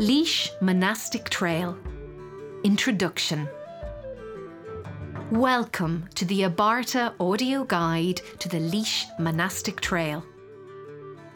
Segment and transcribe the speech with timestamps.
[0.00, 1.78] Laois Monastic Trail
[2.64, 3.48] Introduction
[5.30, 10.24] Welcome to the Abarta audio guide to the Laois Monastic Trail.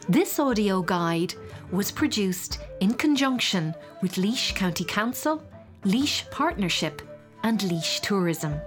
[0.09, 1.35] This audio guide
[1.71, 5.41] was produced in conjunction with Laois County Council,
[5.85, 7.01] Laois Partnership,
[7.43, 8.59] and Laois Tourism.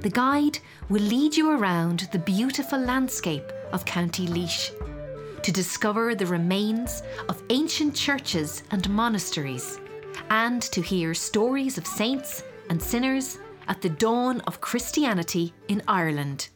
[0.00, 0.58] The guide
[0.90, 4.70] will lead you around the beautiful landscape of County Laois
[5.42, 9.80] to discover the remains of ancient churches and monasteries
[10.30, 16.48] and to hear stories of saints and sinners at the dawn of Christianity in Ireland.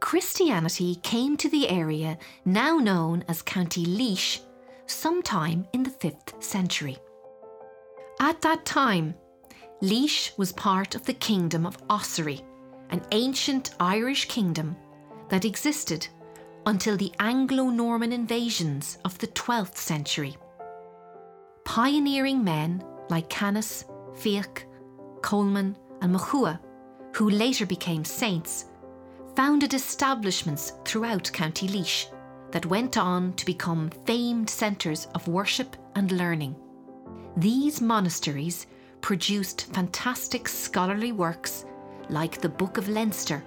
[0.00, 4.40] Christianity came to the area now known as County Laois
[4.86, 6.96] sometime in the 5th century.
[8.20, 9.14] At that time,
[9.82, 12.42] Laois was part of the Kingdom of Ossory,
[12.90, 14.76] an ancient Irish kingdom
[15.28, 16.06] that existed
[16.66, 20.36] until the Anglo Norman invasions of the 12th century.
[21.64, 24.64] Pioneering men like Canice, Fiach,
[25.22, 26.58] Coleman, and Mochua,
[27.14, 28.66] who later became saints,
[29.34, 32.10] founded establishments throughout County Laois
[32.50, 36.56] that went on to become famed centres of worship and learning.
[37.36, 38.66] These monasteries
[39.00, 41.64] produced fantastic scholarly works
[42.08, 43.42] like the Book of Leinster,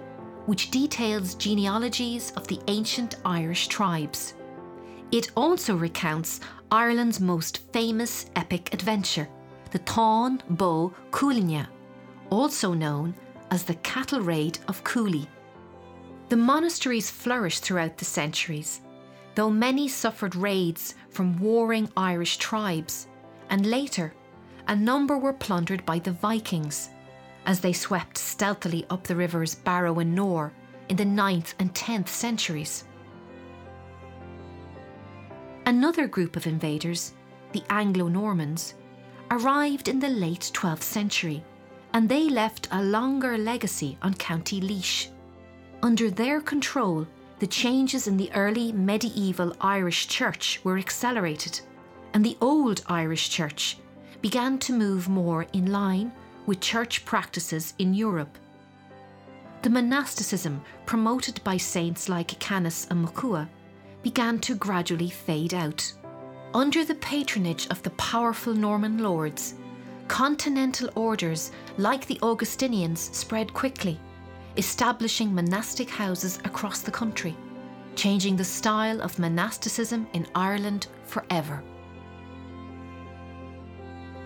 [0.46, 4.34] which details genealogies of the ancient Irish tribes.
[5.12, 9.28] It also recounts Ireland's most famous epic adventure,
[9.70, 11.66] the Táin Bó Cúailnge,
[12.30, 13.14] also known
[13.50, 15.28] as the Cattle Raid of Cooley.
[16.28, 18.80] The monasteries flourished throughout the centuries,
[19.34, 23.08] though many suffered raids from warring Irish tribes,
[23.48, 24.14] and later,
[24.68, 26.90] a number were plundered by the Vikings
[27.46, 30.52] as they swept stealthily up the rivers Barrow and Nore
[30.88, 32.84] in the 9th and 10th centuries.
[35.66, 37.12] Another group of invaders,
[37.52, 38.74] the Anglo Normans,
[39.30, 41.44] arrived in the late 12th century
[41.92, 45.08] and they left a longer legacy on County Laois.
[45.82, 47.06] Under their control,
[47.38, 51.60] the changes in the early medieval Irish Church were accelerated,
[52.12, 53.78] and the old Irish Church
[54.20, 56.12] began to move more in line
[56.50, 58.36] with church practices in Europe.
[59.62, 63.48] The monasticism promoted by saints like Canice and Mochua
[64.02, 65.92] began to gradually fade out.
[66.52, 69.54] Under the patronage of the powerful Norman lords,
[70.08, 74.00] continental orders like the Augustinians spread quickly,
[74.56, 77.36] establishing monastic houses across the country,
[77.94, 81.62] changing the style of monasticism in Ireland forever.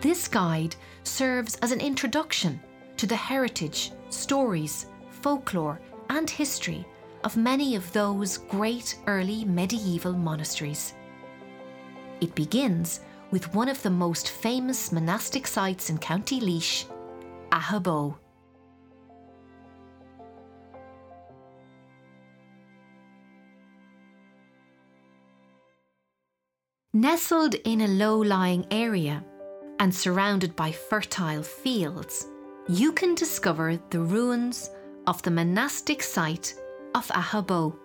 [0.05, 2.61] This guide serves as an introduction
[2.99, 6.85] to the heritage, stories, folklore, and history
[7.25, 10.93] of many of those great early medieval monasteries.
[12.21, 13.01] It begins
[13.31, 16.85] with one of the most famous monastic sites in County Laois,
[17.51, 18.15] Aghaboe.
[26.93, 29.25] Nestled in a low lying area
[29.79, 32.29] and surrounded by fertile fields,
[32.69, 34.71] you can discover the ruins
[35.07, 36.55] of the monastic site
[36.95, 37.77] of Aghaboe.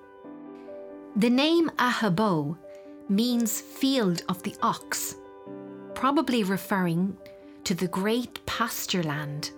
[1.16, 2.57] The name Aghaboe
[3.09, 5.16] means field of the ox,
[5.95, 7.17] probably referring
[7.63, 9.51] to the great pasture land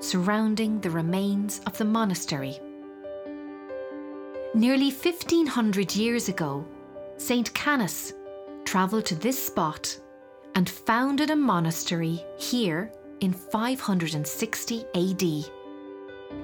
[0.00, 2.58] surrounding the remains of the monastery.
[4.54, 6.66] Nearly 1500 years ago,
[7.16, 7.52] St.
[7.54, 8.12] Canice
[8.64, 9.98] travelled to this spot
[10.56, 12.90] and founded a monastery here
[13.20, 15.22] in 560 AD.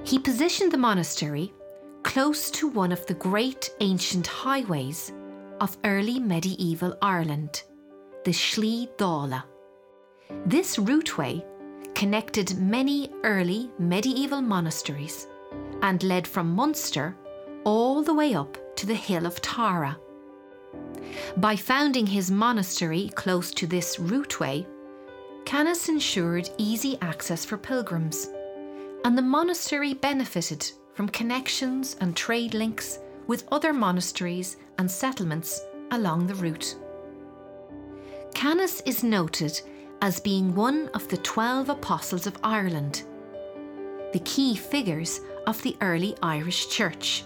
[0.04, 1.52] He positioned the monastery
[2.02, 5.12] close to one of the great ancient highways
[5.60, 7.62] of early medieval Ireland,
[8.24, 9.44] the Slí Dála.
[10.44, 11.42] This routeway
[11.94, 15.26] connected many early medieval monasteries
[15.80, 17.16] and led from Munster
[17.64, 19.96] all the way up to the hill of Tara.
[21.36, 24.66] By founding his monastery close to this routeway,
[25.44, 28.28] Canice ensured easy access for pilgrims,
[29.04, 35.60] and the monastery benefited from connections and trade links with other monasteries and settlements
[35.90, 36.76] along the route.
[38.34, 39.60] Canice is noted
[40.00, 43.04] as being one of the 12 apostles of Ireland,
[44.12, 47.24] the key figures of the early Irish Church.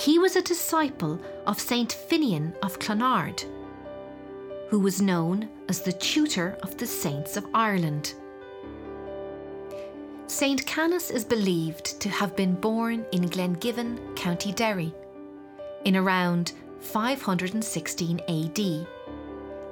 [0.00, 3.44] He was a disciple of Saint Finian of Clonard,
[4.70, 8.14] who was known as the tutor of the saints of Ireland.
[10.26, 14.94] St Canice is believed to have been born in Glengiven, County Derry,
[15.84, 18.86] in around 516 AD,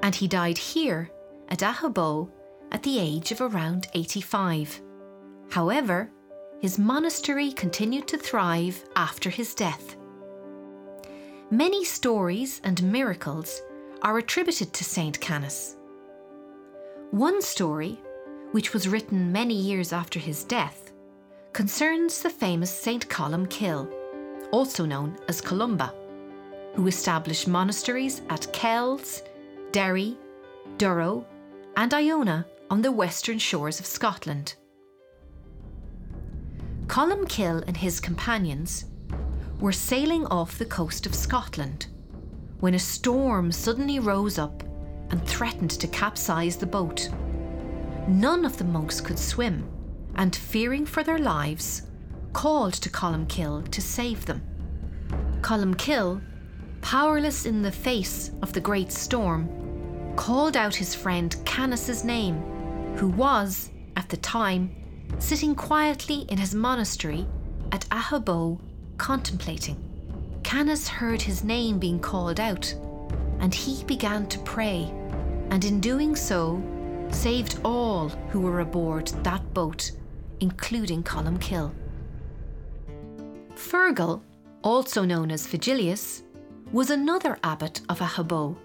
[0.02, 1.10] and he died here
[1.48, 2.28] at Aghaboe
[2.70, 4.82] at the age of around 85.
[5.48, 6.10] However,
[6.60, 9.96] his monastery continued to thrive after his death.
[11.50, 13.62] Many stories and miracles
[14.02, 15.76] are attributed to Saint Canice.
[17.10, 17.98] One story,
[18.52, 20.92] which was written many years after his death,
[21.54, 23.88] concerns the famous Saint Columcille,
[24.50, 25.94] also known as Columba,
[26.74, 29.22] who established monasteries at Kells,
[29.72, 30.18] Derry,
[30.76, 31.24] Durrow,
[31.78, 34.54] and Iona on the western shores of Scotland.
[36.88, 38.84] Columcille and his companions
[39.60, 41.86] were sailing off the coast of Scotland
[42.60, 44.62] when a storm suddenly rose up
[45.10, 47.08] and threatened to capsize the boat.
[48.08, 49.68] None of the monks could swim,
[50.16, 51.82] and fearing for their lives,
[52.32, 54.42] called to Columcille to save them.
[55.42, 56.20] Columcille,
[56.80, 59.48] powerless in the face of the great storm,
[60.16, 62.40] called out his friend Canice's name,
[62.96, 64.74] who was, at the time,
[65.18, 67.26] sitting quietly in his monastery
[67.72, 68.60] at Aghaboe
[68.98, 69.76] contemplating.
[70.42, 72.74] Canice heard his name being called out,
[73.40, 74.92] and he began to pray,
[75.50, 76.62] and in doing so,
[77.10, 79.92] saved all who were aboard that boat,
[80.40, 81.72] including Columcille.
[83.54, 84.20] Fergal,
[84.62, 86.22] also known as Vigilius,
[86.72, 88.56] was another abbot of Aghaboe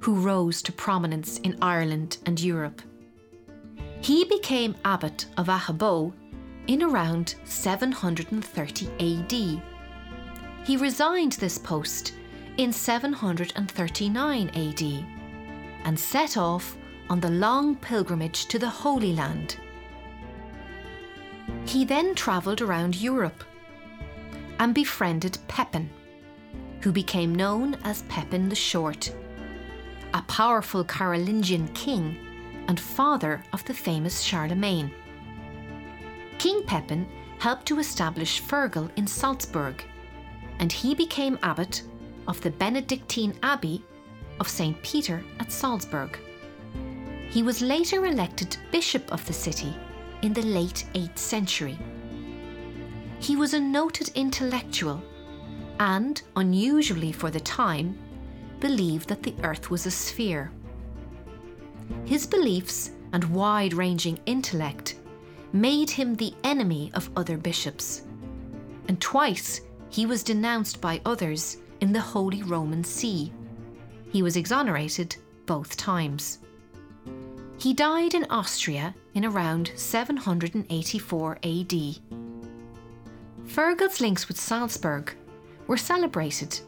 [0.00, 2.80] who rose to prominence in Ireland and Europe.
[4.00, 6.12] He became abbot of Aghaboe
[6.70, 9.62] in around 730 AD.
[10.64, 12.14] He resigned this post
[12.58, 14.82] in 739 AD
[15.84, 16.76] and set off
[17.08, 19.56] on the long pilgrimage to the Holy Land.
[21.66, 23.42] He then travelled around Europe
[24.60, 25.90] and befriended Pepin,
[26.82, 29.12] who became known as Pepin the Short,
[30.14, 32.16] a powerful Carolingian king
[32.68, 34.92] and father of the famous Charlemagne.
[36.40, 37.06] King Pepin
[37.38, 39.84] helped to establish Fergal in Salzburg,
[40.58, 41.82] and he became abbot
[42.26, 43.84] of the Benedictine Abbey
[44.40, 44.82] of St.
[44.82, 46.18] Peter at Salzburg.
[47.28, 49.76] He was later elected bishop of the city
[50.22, 51.78] in the late 8th century.
[53.18, 55.02] He was a noted intellectual
[55.78, 57.98] and, unusually for the time,
[58.60, 60.50] believed that the earth was a sphere.
[62.06, 64.94] His beliefs and wide ranging intellect
[65.52, 68.02] made him the enemy of other bishops.
[68.88, 73.32] And twice he was denounced by others in the Holy Roman See.
[74.12, 75.16] He was exonerated
[75.46, 76.38] both times.
[77.58, 81.74] He died in Austria in around 784 AD.
[83.46, 85.14] Fergal's links with Salzburg
[85.66, 86.58] were celebrated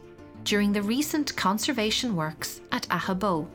[0.43, 3.47] during the recent conservation works at Aghaboe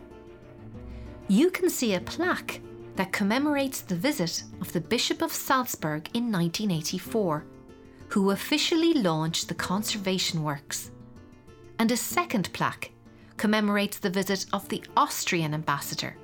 [1.29, 2.61] you can see a plaque
[2.99, 7.45] that commemorates the visit of the Bishop of Salzburg in 1984,
[8.09, 10.91] who officially launched the conservation works.
[11.79, 12.91] And a second plaque
[13.37, 16.17] commemorates the visit of the Austrian ambassador,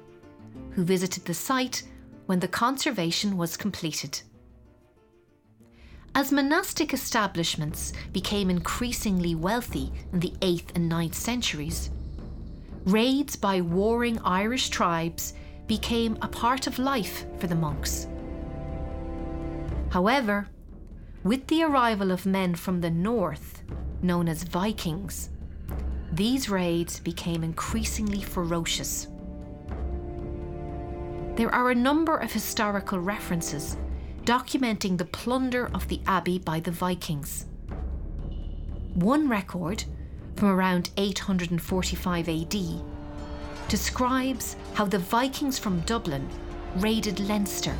[0.73, 1.85] who visited the site
[2.27, 4.21] when the conservation was completed.
[6.17, 11.91] As monastic establishments became increasingly wealthy in the 8th and 9th centuries,
[12.85, 15.35] raids by warring Irish tribes
[15.67, 18.07] became a part of life for the monks.
[19.91, 20.49] However,
[21.23, 23.63] with the arrival of men from the north,
[24.03, 25.31] known as Vikings,
[26.13, 29.09] these raids became increasingly ferocious.
[31.37, 33.77] There are a number of historical references
[34.25, 37.47] documenting the plunder of the abbey by the Vikings.
[38.95, 39.85] One record
[40.37, 42.57] from around 845 AD,
[43.69, 46.29] describes how the Vikings from Dublin
[46.77, 47.77] raided Leinster,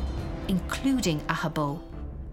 [0.47, 1.81] including Aghaboe,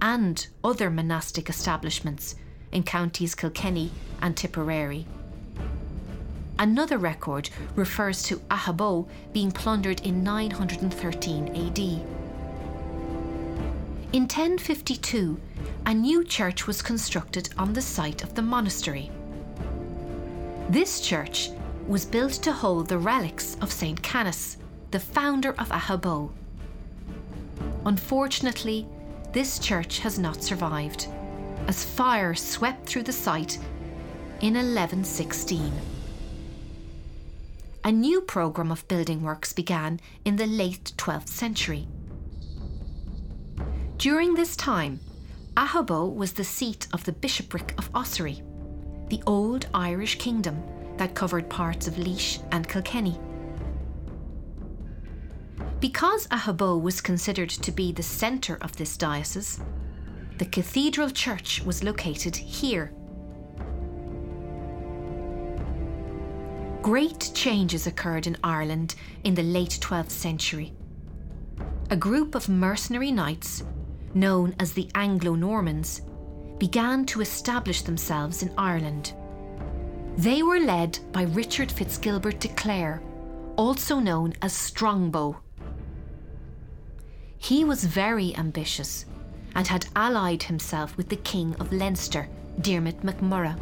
[0.01, 2.37] and other monastic establishments
[2.71, 3.91] in counties Kilkenny
[4.21, 5.07] and Tipperary.
[6.59, 11.79] Another record refers to Aghaboe being plundered in 913 AD.
[14.13, 15.41] In 1052,
[15.87, 19.11] a new church was constructed on the site of the monastery.
[20.69, 21.51] This church
[21.87, 24.01] was built to hold the relics of St.
[24.03, 24.57] Canice,
[24.91, 26.31] the founder of Aghaboe.
[27.85, 28.87] Unfortunately,
[29.33, 31.09] this church has not survived,
[31.67, 33.57] as fire swept through the site
[34.41, 35.73] in 1116.
[37.85, 41.89] A new programme of building works began in the late 12th century.
[43.99, 45.01] During this time,
[45.57, 48.43] Ahabo was the seat of the bishopric of Ossory
[49.13, 50.63] the old Irish kingdom
[51.03, 53.19] that covered parts of Laois and Kilkenny.
[55.81, 59.61] Because Aghaboe was considered to be the centre of this diocese,
[60.39, 62.93] the cathedral church was located here.
[66.83, 68.95] Great changes occurred in Ireland
[69.25, 70.73] in the late 12th century.
[71.91, 73.65] A group of mercenary knights,
[74.15, 76.03] known as the Anglo Normans,
[76.61, 79.15] began to establish themselves in Ireland.
[80.17, 83.03] They were led by Richard Fitzgilbert de Clare,
[83.57, 85.39] also known as Strongbow.
[87.39, 89.07] He was very ambitious
[89.55, 92.29] and had allied himself with the King of Leinster,
[92.61, 93.59] Diarmid MacMurrough.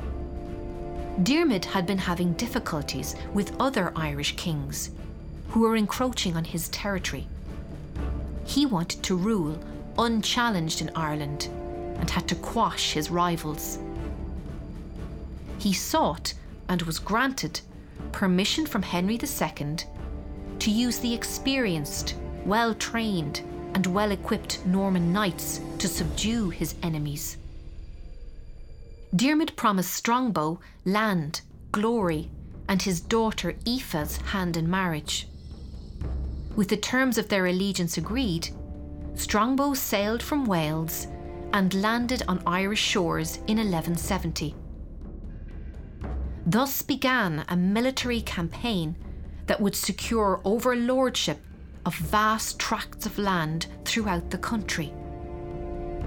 [1.23, 4.91] Diarmid had been having difficulties with other Irish kings
[5.51, 7.29] who were encroaching on his territory.
[8.45, 9.59] He wanted to rule
[9.99, 11.49] unchallenged in Ireland
[11.99, 13.79] and had to quash his rivals.
[15.61, 16.33] He sought
[16.71, 17.61] and was granted
[18.13, 19.77] permission from Henry II
[20.59, 22.15] to use the experienced,
[22.47, 23.43] well trained,
[23.75, 27.37] and well equipped Norman knights to subdue his enemies.
[29.15, 32.31] Diarmid promised Strongbow land, glory,
[32.67, 35.29] and his daughter Aoife's hand in marriage.
[36.57, 38.49] With the terms of their allegiance agreed,
[39.15, 41.07] Strongbow sailed from Wales
[41.53, 44.55] and landed on Irish shores in 1170.
[46.47, 48.97] Thus began a military campaign
[49.47, 51.39] that would secure overlordship
[51.85, 54.93] of vast tracts of land throughout the country.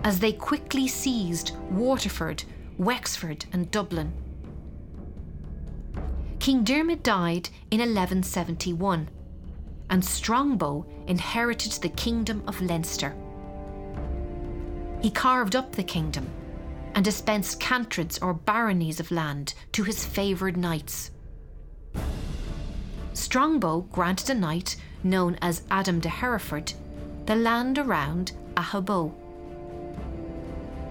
[0.03, 2.43] As they quickly seized Waterford,
[2.77, 4.11] Wexford, and Dublin.
[6.39, 9.09] King Diarmid died in 1171,
[9.89, 13.15] and Strongbow inherited the kingdom of Leinster.
[15.01, 16.27] He carved up the kingdom
[16.95, 21.11] and dispensed cantreds or baronies of land to his favoured knights.
[23.13, 26.73] Strongbow granted a knight known as Adam de Hereford
[27.25, 29.13] the land around Aghaboe.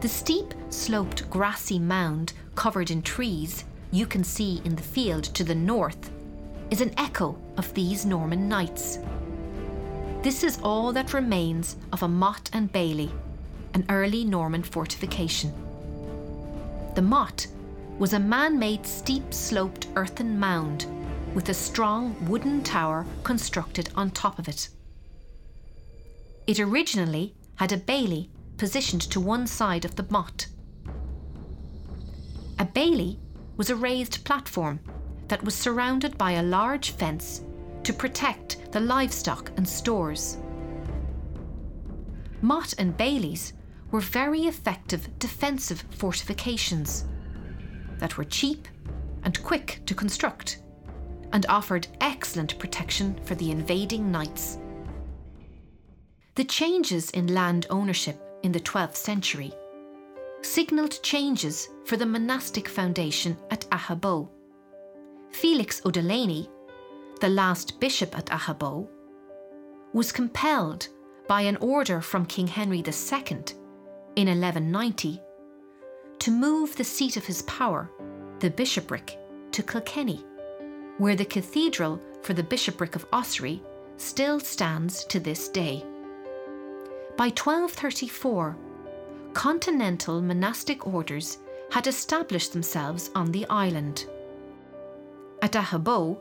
[0.01, 5.45] The steep, sloped, grassy mound covered in trees you can see in the field to
[5.45, 6.11] the north
[6.71, 8.99] is an echo of these Norman knights.
[10.23, 13.13] This is all that remains of a motte and bailey,
[13.75, 15.53] an early Norman fortification.
[16.95, 17.47] The motte
[17.99, 20.87] was a man made steep sloped earthen mound
[21.35, 24.69] with a strong wooden tower constructed on top of it.
[26.47, 30.49] It originally had a bailey positioned to one side of the motte.
[32.59, 33.19] A bailey
[33.57, 34.81] was a raised platform
[35.29, 37.43] that was surrounded by a large fence
[37.85, 40.37] to protect the livestock and stores.
[42.43, 43.55] Motte and baileys
[43.93, 47.05] were very effective defensive fortifications
[47.99, 48.67] that were cheap
[49.23, 50.63] and quick to construct
[51.33, 54.59] and offered excellent protection for the invading knights.
[56.35, 59.53] The changes in land ownership in the 12th century
[60.41, 64.29] signalled changes for the monastic foundation at Aghaboe.
[65.31, 66.49] Felix O'Delaney,
[67.21, 68.89] the last bishop at Aghaboe,
[69.93, 70.89] was compelled
[71.29, 73.62] by an order from King Henry II
[74.17, 75.21] in 1190
[76.19, 77.91] to move the seat of his power,
[78.39, 79.19] the bishopric,
[79.53, 80.25] to Kilkenny
[80.99, 83.61] where the cathedral for the bishopric of Ossory
[83.97, 85.85] still stands to this day.
[87.17, 88.57] By 1234,
[89.33, 91.39] continental monastic orders
[91.71, 94.07] had established themselves on the island.
[95.41, 96.19] At Aghaboe,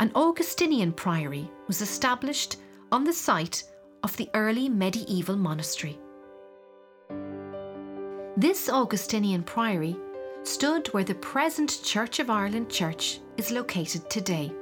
[0.00, 2.56] an Augustinian priory was established
[2.90, 3.64] on the site
[4.02, 5.98] of the early medieval monastery.
[8.36, 9.96] This Augustinian priory
[10.42, 14.52] stood where the present Church of Ireland church is located today.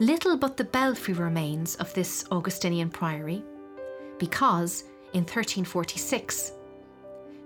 [0.00, 3.44] Little but the belfry remains of this Augustinian priory,
[4.18, 4.82] because
[5.12, 6.54] in 1346,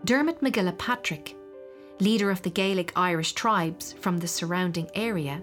[0.06, 1.34] Dermot MacGillapatrick,
[2.00, 5.42] leader of the Gaelic Irish tribes from the surrounding area,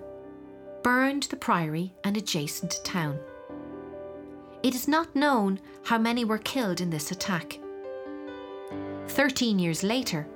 [0.82, 3.20] burned the priory and adjacent town.
[4.64, 7.60] It is not known how many were killed in this attack.
[9.08, 10.28] Thirteen years later,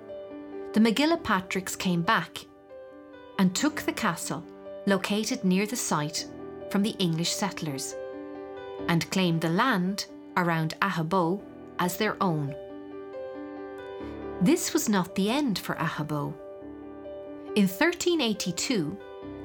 [0.73, 2.45] the MacGillapatricks came back
[3.37, 4.43] and took the castle
[4.85, 6.27] located near the site
[6.69, 7.95] from the English settlers
[8.87, 10.05] and claimed the land
[10.37, 11.41] around Aghaboe
[11.79, 12.55] as their own.
[14.41, 16.33] This was not the end for Aghaboe.
[17.55, 18.97] In 1382,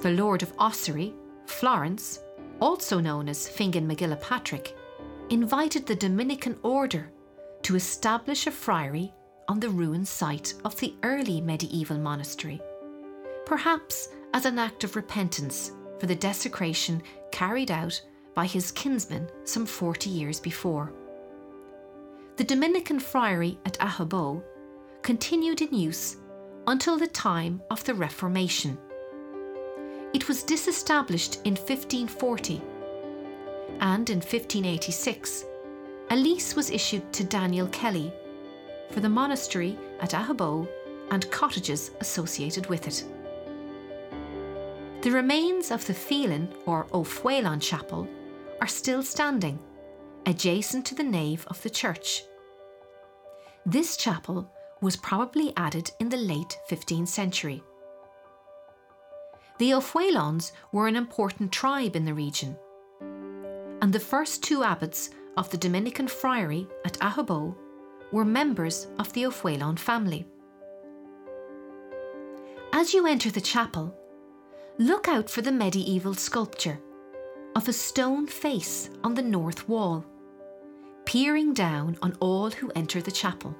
[0.03, 1.15] the Lord of Ossory,
[1.47, 2.21] Florence,
[2.61, 4.75] also known as Fingon MacGillapatrick,
[5.31, 7.11] invited the Dominican order
[7.65, 9.13] to establish a friary
[9.49, 12.61] on the ruined site of the early medieval monastery,
[13.47, 17.03] perhaps as an act of repentance for the desecration
[17.33, 18.01] carried out
[18.35, 20.93] by his kinsman some 40 years before.
[22.37, 24.43] The Dominican friary at Aghaboe
[25.03, 26.17] continued in use
[26.67, 28.77] until the time of the Reformation.
[30.13, 32.61] It was disestablished in 1540,
[33.81, 35.45] and in 1586,
[36.15, 38.13] a lease was issued to Daniel Kelly
[38.93, 40.69] for the monastery at Aghaboe
[41.11, 43.05] and cottages associated with it.
[45.03, 48.07] The remains of the Phelan or O'Phelan chapel
[48.61, 49.59] are still standing,
[50.25, 52.23] adjacent to the nave of the church.
[53.67, 54.49] This chapel
[54.81, 57.61] was probably added in the late 15th century.
[59.59, 62.57] The O'Phelans were an important tribe in the region,
[63.83, 67.55] and the first two abbots of the Dominican friary at Aghaboe
[68.13, 70.27] were members of the O'Phelan family.
[72.73, 73.95] As you enter the chapel,
[74.79, 76.81] look out for the medieval sculpture
[77.57, 80.05] of a stone face on the north wall,
[81.05, 83.55] peering down on all who enter the chapel.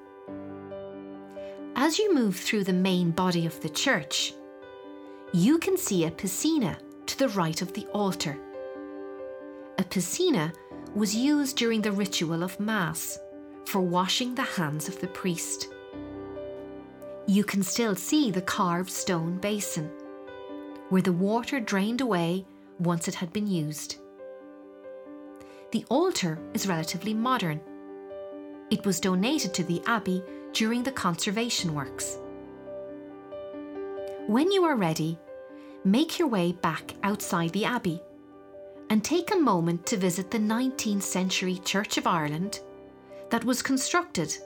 [1.77, 4.35] As you move through the main body of the church,
[5.33, 6.77] you can see a piscina
[7.07, 8.39] to the right of the altar.
[9.77, 10.53] A piscina
[10.95, 13.19] was used during the ritual of Mass
[13.65, 15.69] for washing the hands of the priest.
[17.27, 19.91] You can still see the carved stone basin,
[20.91, 22.47] where the water drained away
[22.79, 23.97] once it had been used.
[25.73, 27.61] The altar is relatively modern.
[28.71, 32.19] It was donated to the abbey during the conservation works.
[34.29, 35.19] When you are ready,
[35.83, 38.01] make your way back outside the abbey
[38.91, 42.61] and take a moment to visit the 19th century Church of Ireland
[43.31, 44.37] that was constructed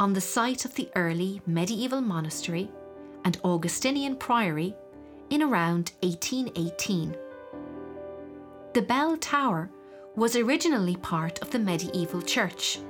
[0.00, 2.70] on the site of the early medieval monastery
[3.24, 4.74] and Augustinian priory
[5.30, 7.16] in around 1818.
[8.74, 9.70] The bell tower
[10.16, 12.80] was originally part of the medieval church.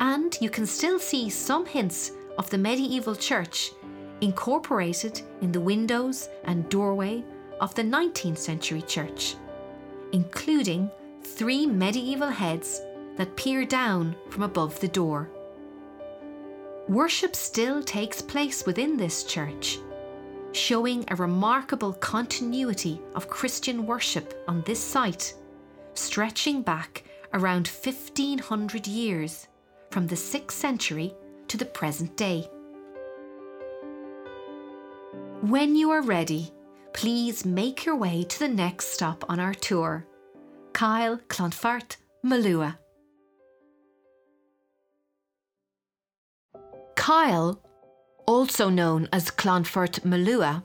[0.00, 3.72] And you can still see some hints of the medieval church
[4.20, 7.24] incorporated in the windows and doorway
[7.60, 9.36] of the 19th century church,
[10.12, 10.90] including
[11.22, 12.80] three medieval heads
[13.16, 15.30] that peer down from above the door.
[16.88, 19.78] Worship still takes place within this church,
[20.52, 25.34] showing a remarkable continuity of Christian worship on this site,
[25.94, 29.48] stretching back around 1500 years
[29.90, 31.12] from the 6th century
[31.48, 32.48] to the present day.
[35.42, 36.52] When you are ready,
[36.92, 40.06] please make your way to the next stop on our tour,
[40.72, 42.76] Kyle Clonfert, Molua.
[46.96, 47.62] Kyle,
[48.26, 50.62] also known as Clonfert Molua,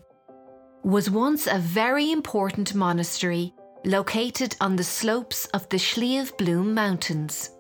[0.84, 3.54] was once a very important monastery
[3.86, 7.52] located on the slopes of the Slieve Bloom Mountains.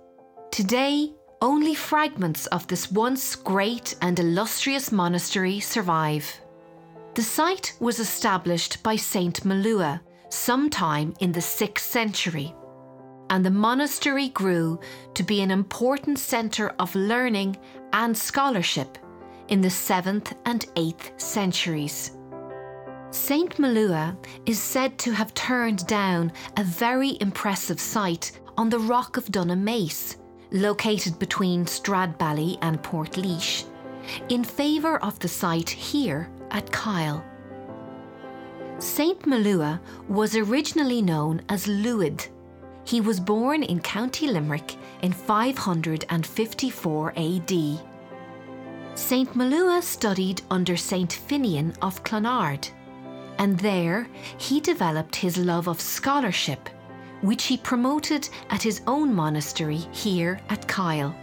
[0.51, 6.42] Today, only fragments of this once great and illustrious monastery survive.
[7.15, 12.55] The site was established by Saint Molua sometime in the 6th century
[13.33, 14.79] and the monastery grew
[15.15, 17.57] to be an important centre of learning
[17.91, 18.97] and scholarship
[19.47, 22.11] in the 7th and 8th centuries.
[23.09, 23.57] St.
[23.57, 29.31] Molua is said to have turned down a very impressive site on the Rock of
[29.31, 30.17] Dunamace,
[30.51, 33.65] located between Stradbally and Portlaoise,
[34.29, 37.23] in favour of the site here at Kyle.
[38.79, 39.19] St.
[39.21, 42.27] Molua was originally known as Luid
[42.85, 47.51] he was born in County Limerick in 554 AD.
[48.95, 49.33] St.
[49.33, 51.09] Molua studied under St.
[51.09, 52.69] Finian of Clonard,
[53.37, 56.69] and there he developed his love of scholarship,
[57.21, 61.15] which he promoted at his own monastery here at Kyle.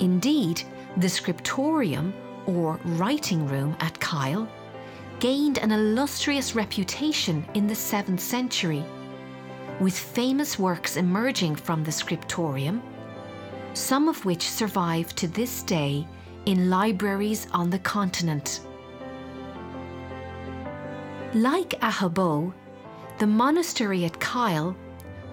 [0.00, 0.62] Indeed,
[0.96, 2.12] the scriptorium,
[2.46, 4.48] or writing room at Kyle,
[5.18, 8.84] gained an illustrious reputation in the 7th century
[9.80, 12.82] with famous works emerging from the scriptorium,
[13.74, 16.06] some of which survive to this day
[16.46, 18.60] in libraries on the continent.
[21.34, 22.52] Like Aghaboe,
[23.18, 24.76] the monastery at Kyle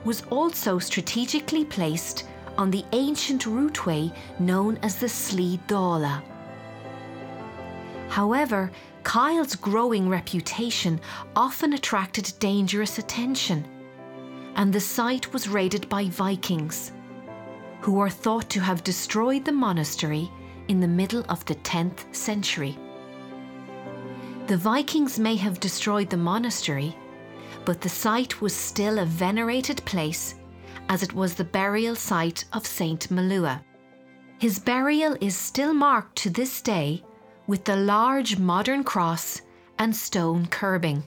[0.05, 2.25] was also strategically placed
[2.57, 6.21] on the ancient routeway known as the Slí Dála.
[8.09, 8.71] However,
[9.03, 10.99] Kyle's growing reputation
[11.35, 13.65] often attracted dangerous attention
[14.57, 16.91] and the site was raided by Vikings,
[17.79, 20.29] who are thought to have destroyed the monastery
[20.67, 22.77] in the middle of the 10th century.
[24.47, 26.95] The Vikings may have destroyed the monastery,
[27.65, 30.35] but the site was still a venerated place
[30.89, 33.61] as it was the burial site of Saint Molua.
[34.39, 37.03] His burial is still marked to this day
[37.47, 39.41] with the large modern cross
[39.79, 41.03] and stone curbing.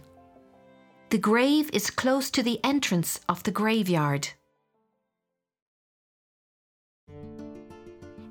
[1.10, 4.28] The grave is close to the entrance of the graveyard.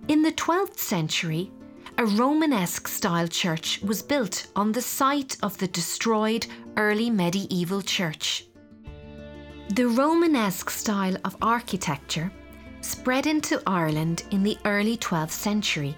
[0.07, 1.51] In the 12th century,
[1.99, 8.45] a Romanesque style church was built on the site of the destroyed early medieval church.
[9.75, 12.31] The Romanesque style of architecture
[12.81, 15.95] spread into Ireland in the early 12th century,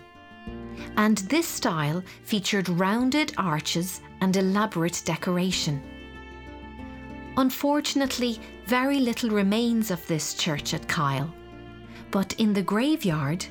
[0.97, 5.81] and this style featured rounded arches and elaborate decoration.
[7.37, 11.33] Unfortunately, very little remains of this church at Kyle,
[12.11, 13.45] but in the graveyard,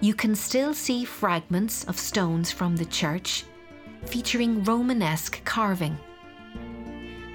[0.00, 3.44] you can still see fragments of stones from the church
[4.06, 5.98] featuring Romanesque carving.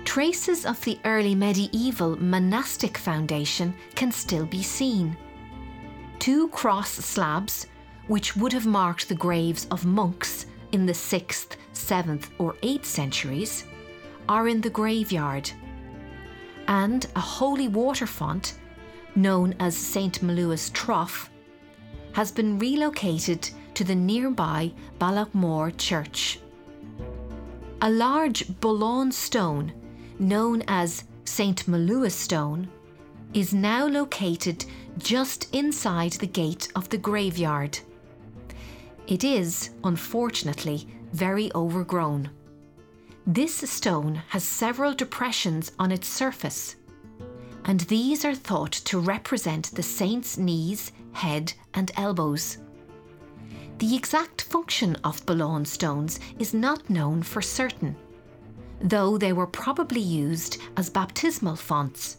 [0.05, 5.17] Traces of the early medieval monastic foundation can still be seen.
[6.19, 7.67] Two cross slabs,
[8.07, 13.65] which would have marked the graves of monks in the 6th, 7th, or 8th centuries,
[14.27, 15.49] are in the graveyard.
[16.67, 18.55] And a holy water font,
[19.15, 20.21] known as St.
[20.21, 21.29] Molua's Trough,
[22.13, 26.39] has been relocated to the nearby Ballaghmore Church.
[27.81, 29.73] A large Bullaun stone,
[30.19, 31.65] known as St.
[31.67, 32.69] Molua Stone,
[33.33, 34.63] is now located
[34.97, 37.79] just inside the gate of the graveyard.
[39.07, 42.29] It is, unfortunately, very overgrown.
[43.27, 46.75] This stone has several depressions on its surface,
[47.65, 52.57] and these are thought to represent the saint's knees, head, and elbows.
[53.77, 57.95] The exact function of Bullaun stones is not known for certain,
[58.81, 62.17] though they were probably used as baptismal fonts,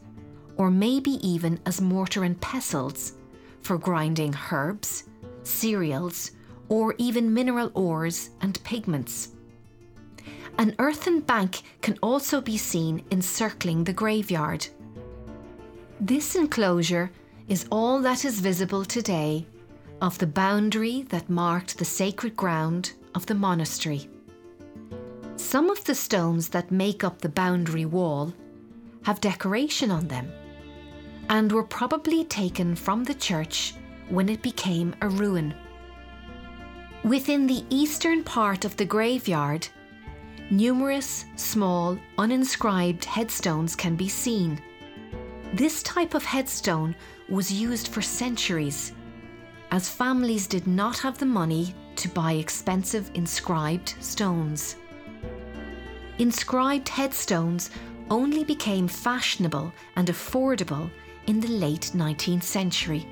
[0.57, 3.15] or maybe even as mortar and pestles
[3.63, 5.05] for grinding herbs,
[5.43, 6.33] cereals,
[6.69, 9.31] or even mineral ores and pigments.
[10.59, 14.67] An earthen bank can also be seen encircling the graveyard.
[16.01, 17.11] This enclosure
[17.49, 19.47] is all that is visible today
[20.01, 24.09] of the boundary that marked the sacred ground of the monastery.
[25.37, 28.33] Some of the stones that make up the boundary wall
[29.03, 30.33] have decoration on them
[31.29, 33.75] and were probably taken from the church
[34.09, 35.55] when it became a ruin.
[37.05, 39.69] Within the eastern part of the graveyard,
[40.51, 44.59] numerous small, uninscribed headstones can be seen.
[45.53, 46.97] This type of headstone
[47.29, 48.95] was used for centuries,
[49.71, 54.77] as families did not have the money to buy expensive inscribed stones.
[56.19, 57.69] Inscribed headstones
[58.11, 60.91] only became fashionable and affordable
[61.27, 63.07] in the late 19th century.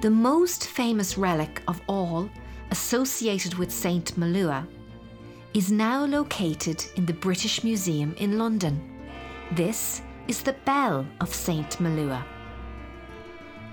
[0.00, 2.30] The most famous relic of all,
[2.70, 4.18] associated with St.
[4.18, 4.66] Molua,
[5.54, 8.80] is now located in the British Museum in London.
[9.52, 11.70] This is the bell of St.
[11.78, 12.22] Molua.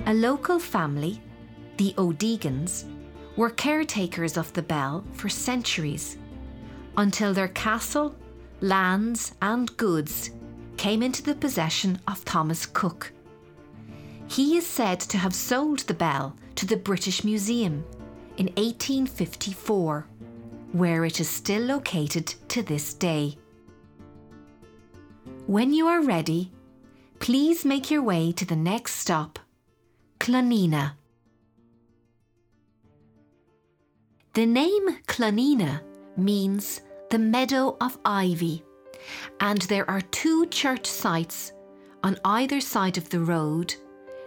[0.07, 1.21] A local family,
[1.77, 2.85] the O'Degans,
[3.35, 6.17] were caretakers of the bell for centuries
[6.97, 8.15] until their castle,
[8.61, 10.31] lands, and goods
[10.77, 13.13] came into the possession of Thomas Cook.
[14.27, 17.85] He is said to have sold the bell to the British Museum
[18.37, 20.07] in 1854,
[20.71, 23.37] where it is still located to this day.
[25.47, 26.51] When you are ready,
[27.19, 29.39] please make your way to the next stop
[30.19, 30.93] Clonenagh.
[34.33, 35.81] The name Clonenagh
[36.15, 38.63] means the meadow of ivy,
[39.39, 41.53] and there are two church sites
[42.03, 43.73] on either side of the road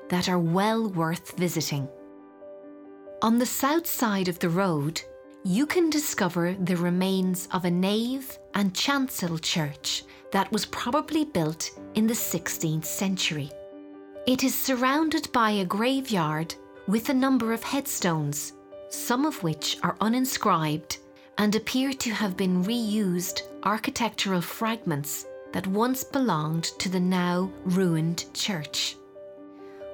[0.08, 1.88] that are well worth visiting.
[3.22, 5.02] On the south side of the road,
[5.44, 11.70] you can discover the remains of a nave and chancel church that was probably built
[11.94, 13.50] in the 16th century.
[14.26, 16.54] It is surrounded by a graveyard
[16.88, 18.54] with a number of headstones,
[18.88, 20.96] some of which are uninscribed
[21.36, 28.24] and appear to have been reused architectural fragments that once belonged to the now ruined
[28.32, 28.96] church.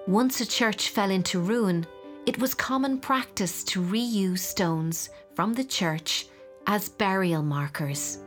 [0.06, 1.84] Once a church fell into ruin,
[2.26, 6.26] it was common practice to reuse stones from the church
[6.66, 8.18] as burial markers.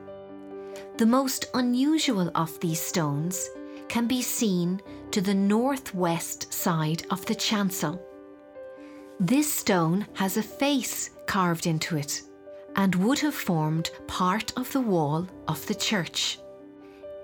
[0.97, 3.49] The most unusual of these stones
[3.89, 4.81] can be seen
[5.11, 8.01] to the northwest side of the chancel.
[9.19, 12.21] This stone has a face carved into it,
[12.75, 16.39] and would have formed part of the wall of the church.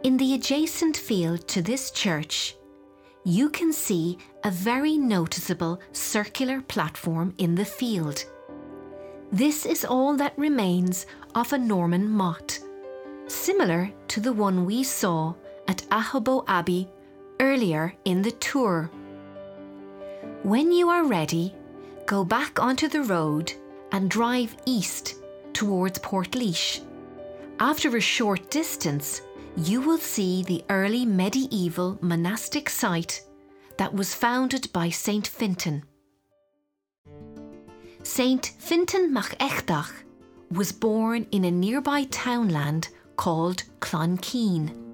[0.03, 2.55] In the adjacent field to this church,
[3.23, 8.23] you can see a very noticeable circular platform in the field.
[9.31, 12.59] This is all that remains of a Norman motte,
[13.25, 15.33] similar to the one we saw
[15.67, 16.87] at Aghaboe Abbey
[17.39, 18.91] earlier in the tour.
[20.43, 21.55] When you are ready,
[22.05, 23.51] go back onto the road
[23.91, 25.15] and drive east
[25.53, 26.81] towards Portlaoise.
[27.59, 29.23] After a short distance,
[29.57, 33.24] you will see the early medieval monastic site
[33.77, 35.27] that was founded by St.
[35.27, 35.83] Fintan.
[38.03, 38.53] St.
[38.59, 39.91] Fintan mac Echdach
[40.51, 44.85] was born in a nearby townland called Clonkeen.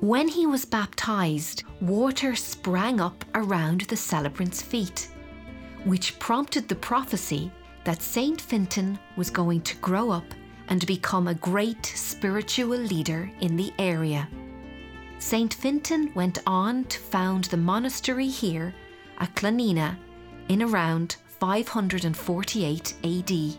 [0.00, 5.08] When he was baptized, water sprang up around the celebrant's feet,
[5.84, 7.50] which prompted the prophecy
[7.84, 8.40] that St.
[8.40, 10.34] Fintan was going to grow up
[10.68, 14.28] and become a great spiritual leader in the area.
[15.18, 15.52] St.
[15.52, 18.72] Fintan went on to found the monastery here
[19.18, 19.96] at Clonenagh
[20.48, 23.58] in around 548 AD.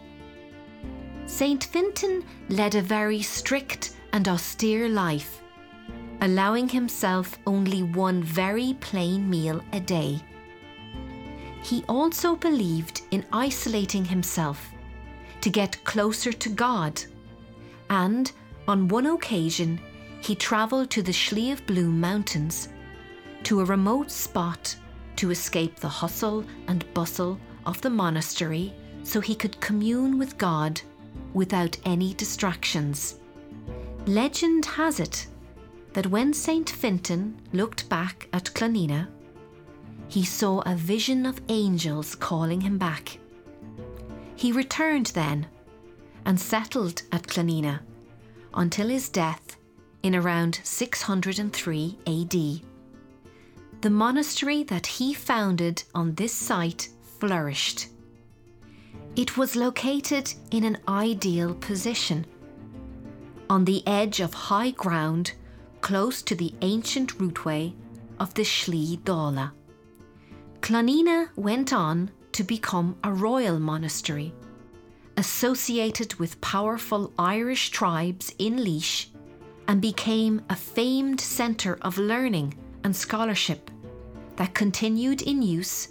[1.29, 1.63] St.
[1.63, 5.41] Fintan led a very strict and austere life,
[6.21, 10.19] allowing himself only one very plain meal a day.
[11.61, 14.71] He also believed in isolating himself
[15.41, 17.03] to get closer to God,
[17.89, 18.31] and
[18.67, 19.79] on one occasion
[20.21, 22.69] he travelled to the Slieve Bloom Mountains,
[23.43, 24.75] to a remote spot
[25.15, 30.81] to escape the hustle and bustle of the monastery so he could commune with God
[31.33, 33.19] without any distractions.
[34.05, 35.27] Legend has it
[35.93, 36.69] that when St.
[36.69, 39.07] Fintan looked back at Clonenagh,
[40.07, 43.19] he saw a vision of angels calling him back.
[44.35, 45.47] He returned then
[46.25, 47.79] and settled at Clonenagh
[48.53, 49.57] until his death
[50.03, 53.81] in around 603 AD.
[53.81, 57.87] The monastery that he founded on this site flourished.
[59.15, 62.25] It was located in an ideal position.
[63.49, 65.33] On the edge of high ground,
[65.81, 67.73] close to the ancient routeway
[68.19, 69.51] of the Slí Dála.
[70.61, 74.33] Clonenagh went on to become a royal monastery,
[75.17, 79.07] associated with powerful Irish tribes in Laois,
[79.69, 83.69] and became a famed centre of learning and scholarship
[84.35, 85.89] that continued in use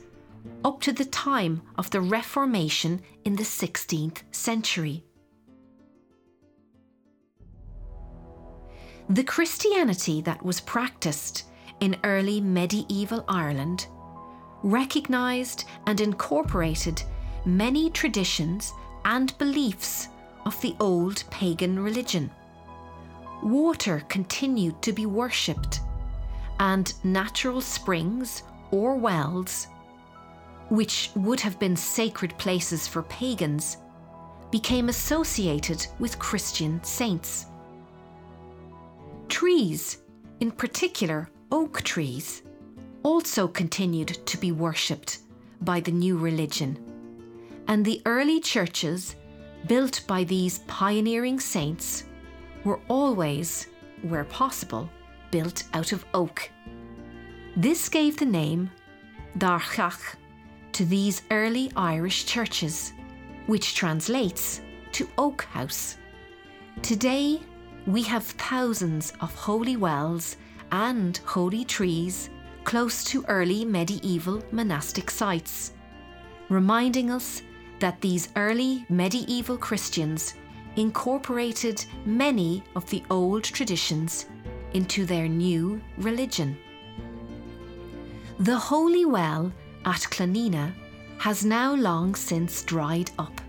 [0.64, 5.04] up to the time of the Reformation in the 16th century.
[9.08, 11.44] The Christianity that was practiced
[11.78, 13.86] in early medieval Ireland
[14.64, 17.00] recognised and incorporated
[17.44, 18.72] many traditions
[19.04, 20.08] and beliefs
[20.44, 22.28] of the old pagan religion.
[23.42, 25.80] Water continued to be worshipped,
[26.58, 29.68] and natural springs or wells
[30.68, 33.78] which would have been sacred places for pagans,
[34.50, 37.46] became associated with Christian saints.
[39.28, 39.98] Trees,
[40.40, 42.42] in particular oak trees,
[43.02, 45.18] also continued to be worshipped
[45.62, 46.78] by the new religion,
[47.66, 49.16] and the early churches,
[49.66, 52.04] built by these pioneering saints,
[52.68, 53.66] were always,
[54.02, 54.90] where possible,
[55.30, 56.50] built out of oak.
[57.56, 58.70] This gave the name
[59.38, 60.16] Dairtheach
[60.72, 62.92] to these early Irish churches,
[63.46, 64.60] which translates
[64.92, 65.96] to Oak House.
[66.82, 67.40] Today,
[67.86, 70.36] we have thousands of holy wells
[70.70, 72.28] and holy trees
[72.64, 75.72] close to early medieval monastic sites,
[76.50, 77.40] reminding us
[77.80, 80.34] that these early medieval Christians
[80.78, 84.26] incorporated many of the old traditions
[84.74, 86.56] into their new religion.
[88.38, 89.52] The Holy Well
[89.84, 90.72] at Clonenagh
[91.18, 93.40] has now long since dried up.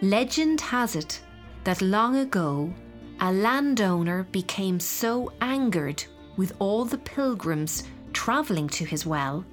[0.00, 1.20] Legend has it
[1.64, 2.72] that long ago
[3.20, 6.02] a landowner became so angered
[6.38, 9.44] with all the pilgrims travelling to his well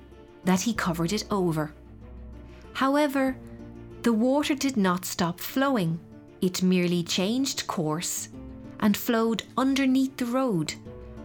[0.45, 1.73] that he covered it over.
[2.71, 3.35] However,
[4.03, 5.99] the water did not stop flowing,
[6.41, 8.29] it merely changed course
[8.79, 10.73] and flowed underneath the road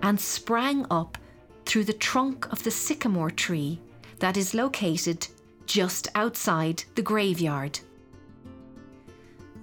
[0.03, 1.19] and sprang up
[1.65, 3.81] through the trunk of the sycamore tree
[4.19, 5.27] that is located
[5.67, 7.79] just outside the graveyard.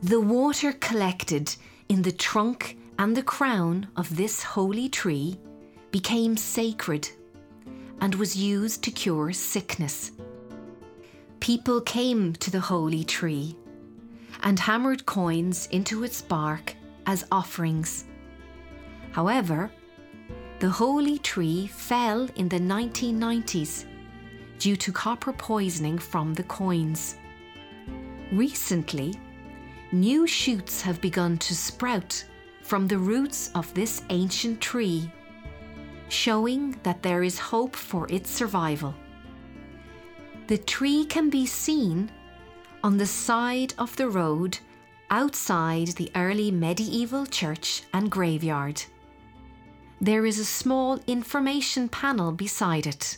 [0.02, 1.56] The water collected
[1.90, 5.38] in the trunk and the crown of this holy tree
[5.92, 7.10] became sacred
[8.02, 10.12] and was used to cure sickness.
[11.40, 13.56] People came to the holy tree,
[14.44, 16.76] and hammered coins into its bark
[17.06, 18.06] as offerings.
[19.12, 19.72] However,
[20.60, 23.86] the holy tree fell in the 1990s
[24.60, 27.16] due to copper poisoning from the coins.
[28.32, 29.16] Recently,
[29.92, 32.24] new shoots have begun to sprout
[32.62, 35.10] from the roots of this ancient tree,
[36.10, 38.94] showing that there is hope for its survival.
[40.48, 42.12] The tree can be seen
[42.84, 44.58] on the side of the road
[45.10, 48.82] outside the early medieval church and graveyard.
[50.02, 53.18] There is a small information panel beside it.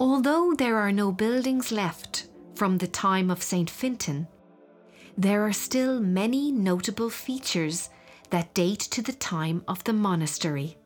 [0.00, 3.68] Although there are no buildings left from the time of St.
[3.68, 4.28] Fintan,
[5.16, 7.90] there are still many notable features
[8.30, 10.77] that date to the time of the monastery.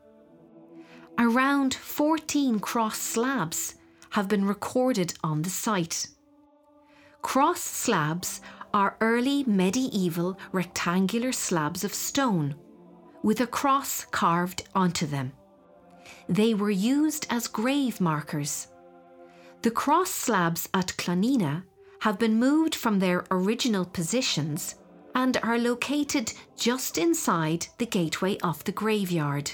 [1.19, 3.75] Around 14 cross slabs
[4.11, 6.09] have been recorded on the site.
[7.23, 8.41] Cross slabs
[8.75, 12.55] are early medieval rectangular slabs of stone
[13.23, 15.33] with a cross carved onto them.
[16.29, 18.69] They were used as grave markers.
[19.63, 21.63] The cross slabs at Clonenagh
[22.01, 24.75] have been moved from their original positions
[25.15, 29.53] and are located just inside the gateway of the graveyard.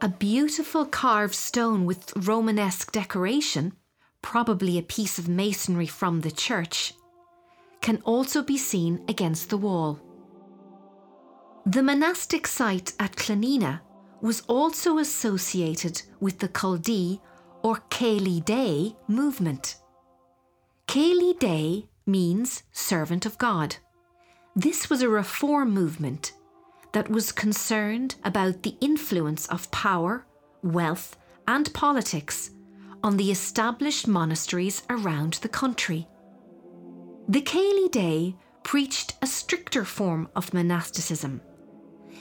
[0.00, 3.72] A beautiful carved stone with Romanesque decoration,
[4.22, 6.94] probably a piece of masonry from the church,
[7.80, 10.00] can also be seen against the wall.
[11.64, 13.80] The monastic site at Clonenagh
[14.20, 17.20] was also associated with the Culdee
[17.62, 19.76] or Céilí Dé movement.
[20.88, 23.76] Céilí Dé means servant of God.
[24.56, 26.32] This was a reform movement
[26.94, 30.24] that was concerned about the influence of power,
[30.62, 32.50] wealth, and politics
[33.02, 36.06] on the established monasteries around the country.
[37.28, 41.40] The Céilí Dé preached a stricter form of monasticism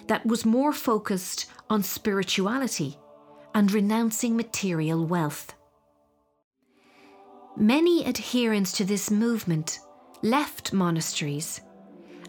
[0.07, 2.97] that was more focused on spirituality
[3.53, 5.53] and renouncing material wealth.
[7.55, 9.79] Many adherents to this movement
[10.23, 11.61] left monasteries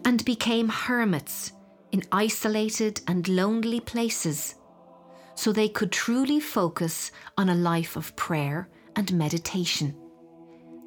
[0.05, 1.53] and became hermits
[1.95, 4.57] in isolated and lonely places
[5.37, 9.95] so they could truly focus on a life of prayer and meditation.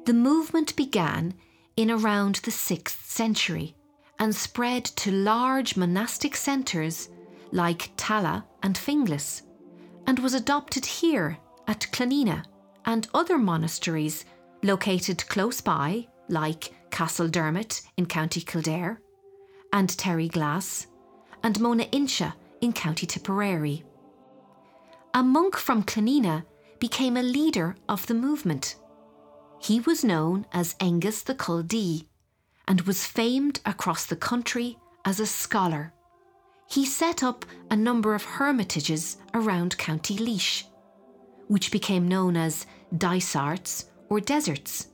[0.04, 1.32] The movement began
[1.78, 3.74] in around the 6th century
[4.18, 7.08] and spread to large monastic centres
[7.52, 9.40] like Tallaght and Finglas,
[10.06, 12.44] and was adopted here at Clonenagh
[12.84, 14.26] and other monasteries
[14.62, 19.00] located close by, like Castle Dermot in County Kildare,
[19.72, 20.86] and Terryglass,
[21.42, 23.84] and Mona Incha in County Tipperary.
[25.14, 26.44] A monk from Clonenagh
[26.78, 28.76] became a leader of the movement
[29.60, 32.06] he was known as Angus the Culdee
[32.66, 35.92] and was famed across the country as a scholar.
[36.70, 40.64] He set up a number of hermitages around County Laois,
[41.48, 44.88] which became known as dysarts or deserts,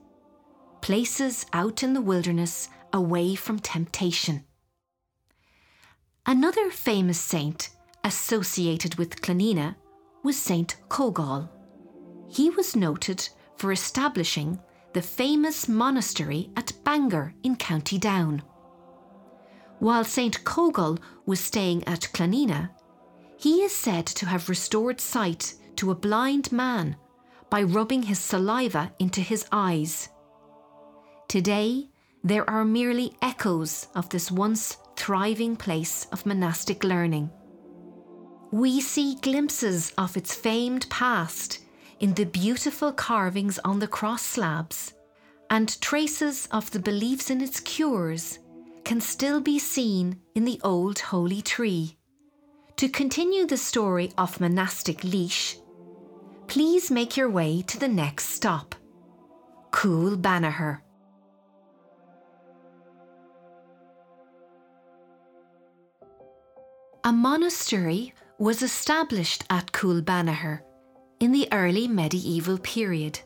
[0.80, 4.44] places out in the wilderness away from temptation.
[6.26, 7.68] Another famous saint
[8.02, 9.74] associated with Clonenagh
[10.22, 11.50] was Saint Comgall.
[12.28, 14.58] He was noted for establishing
[14.94, 18.42] the famous monastery at Bangor in County Down.
[19.80, 20.42] While St.
[20.44, 22.70] Comgall was staying at Clonenagh,
[23.36, 26.96] he is said to have restored sight to a blind man
[27.50, 30.08] by rubbing his saliva into his eyes.
[31.28, 31.90] Today,
[32.22, 37.30] there are merely echoes of this once thriving place of monastic learning.
[38.50, 41.60] We see glimpses of its famed past
[42.00, 44.94] in the beautiful carvings on the cross slabs,
[45.50, 48.38] and traces of the beliefs in its cures
[48.84, 51.96] can still be seen in the old holy tree.
[52.76, 55.60] To continue the story of monastic Laois,
[56.46, 58.74] please make your way to the next stop,
[59.70, 60.83] Coolbanagher.
[67.06, 70.62] A monastery was established at Coolbanagher
[71.20, 73.20] in the early medieval period.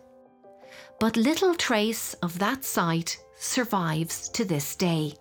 [0.98, 5.14] But little trace of that site survives to this day.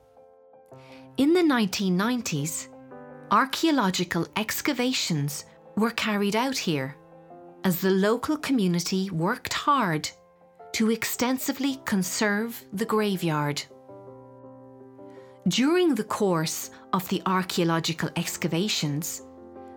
[1.17, 2.69] In the 1990s,
[3.29, 5.45] archaeological excavations
[5.75, 6.97] were carried out here
[7.63, 10.09] as the local community worked hard
[10.73, 13.61] to extensively conserve the graveyard.
[15.47, 19.21] During the course of the archaeological excavations,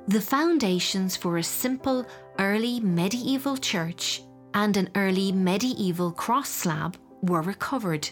[0.09, 2.07] the foundations for a simple
[2.41, 4.23] early medieval church
[4.55, 8.09] and an early medieval cross slab were recovered.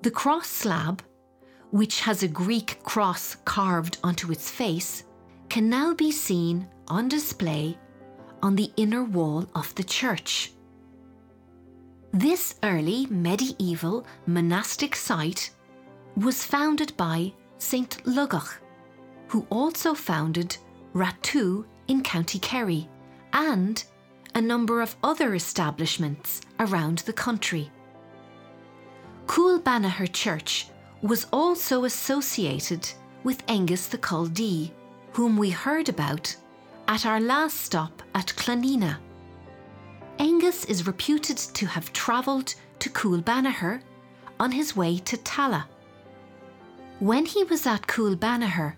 [0.00, 1.02] The cross slab,
[1.72, 5.04] which has a Greek cross carved onto its face,
[5.50, 7.76] can now be seen on display
[8.42, 10.52] on the inner wall of the church.
[12.12, 15.50] This early medieval monastic site
[16.16, 18.04] was founded by St.
[18.04, 18.58] Lugach,
[19.28, 20.56] who also founded
[20.92, 22.88] Rattoo in County Kerry
[23.32, 23.82] and
[24.34, 27.70] a number of other establishments around the country.
[29.26, 30.68] Coolbanagher Church
[31.00, 32.88] was also associated
[33.24, 34.70] with Angus the Culdee,
[35.12, 36.34] whom we heard about
[36.88, 38.98] at our last stop at Clonenagh.
[40.18, 43.80] Angus is reputed to have travelled to Coolbanagher
[44.38, 45.71] on his way to Tallaght.
[47.02, 48.74] When he was at Coolbanagher,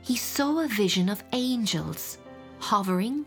[0.00, 2.18] he saw a vision of angels
[2.60, 3.26] hovering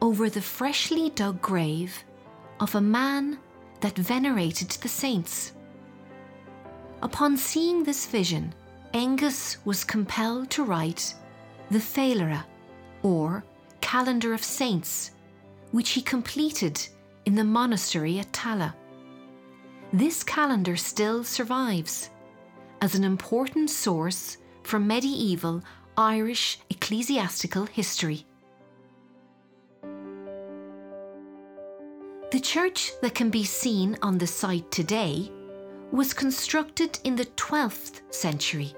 [0.00, 2.04] over the freshly dug grave
[2.60, 3.40] of a man
[3.80, 5.54] that venerated the saints.
[7.02, 8.54] Upon seeing this vision,
[8.94, 11.12] Angus was compelled to write
[11.72, 12.44] the Féilire,
[13.02, 13.42] or
[13.80, 15.10] Calendar of Saints,
[15.72, 16.80] which he completed
[17.26, 18.74] in the monastery at Tallaght.
[19.92, 22.10] This calendar still survives
[22.80, 25.62] as an important source for medieval
[25.96, 28.24] Irish ecclesiastical history.
[32.30, 35.30] The church that can be seen on the site today
[35.90, 38.72] was constructed in the 12th century.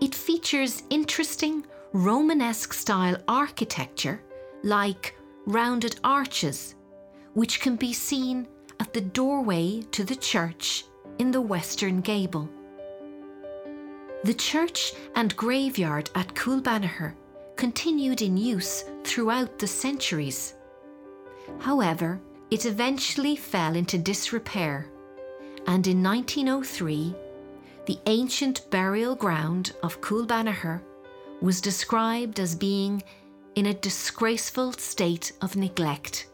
[0.00, 4.20] It features interesting Romanesque style architecture
[4.62, 5.14] like
[5.46, 6.74] rounded arches,
[7.34, 8.48] which can be seen
[8.80, 10.84] at the doorway to the church
[11.18, 12.48] in the western gable.
[14.24, 17.14] The church and graveyard at Coolbanagher
[17.56, 20.54] continued in use throughout the centuries.
[21.58, 24.86] However, it eventually fell into disrepair,
[25.66, 27.14] and in 1903,
[27.84, 30.80] the ancient burial ground of Coolbanagher
[31.42, 33.02] was described as being
[33.56, 36.28] in a disgraceful state of neglect.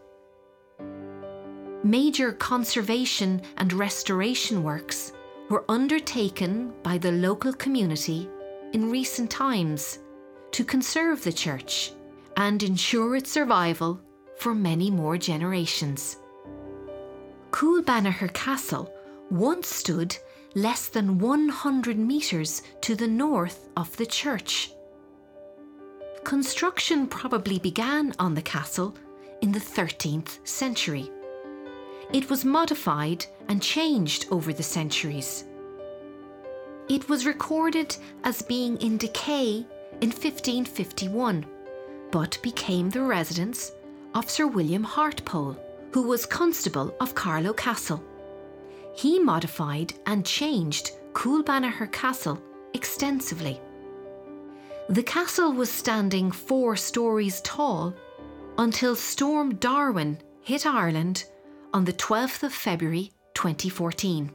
[1.82, 5.12] Major conservation and restoration works
[5.51, 8.28] were undertaken by the local community
[8.72, 9.98] in recent times
[10.53, 11.92] to conserve the church
[12.36, 14.01] and ensure its survival
[14.38, 16.16] for many more generations.
[17.51, 18.92] Coolbanagher Castle
[19.30, 20.16] once stood
[20.55, 24.70] less than 100 metres to the north of the church.
[26.22, 28.94] Construction probably began on the castle
[29.42, 31.11] in the 13th century.
[32.12, 35.44] It was modified and changed over the centuries.
[36.88, 39.66] It was recorded as being in decay
[40.01, 41.44] in 1551,
[42.12, 43.72] but became the residence
[44.14, 45.59] of Sir William Hartpole,
[45.92, 48.03] who was Constable of Carlow Castle.
[48.94, 52.40] He modified and changed Coolbanagher Castle
[52.72, 53.61] extensively.
[54.88, 57.94] The castle was standing four stories tall
[58.59, 61.24] until Storm Darwin hit Ireland
[61.74, 63.11] on the 12th of February
[63.41, 64.30] 2014.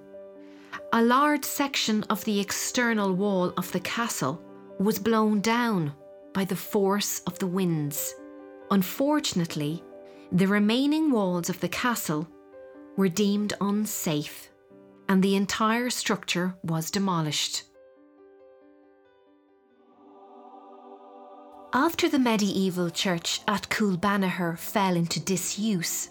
[0.94, 4.42] A large section of the external wall of the castle
[4.80, 5.94] was blown down
[6.34, 8.16] by the force of the winds.
[8.72, 9.84] Unfortunately,
[10.32, 12.28] the remaining walls of the castle
[12.98, 14.50] were deemed unsafe
[15.08, 17.62] and the entire structure was demolished.
[21.74, 26.10] After the medieval church at Coolbanagher fell into disuse,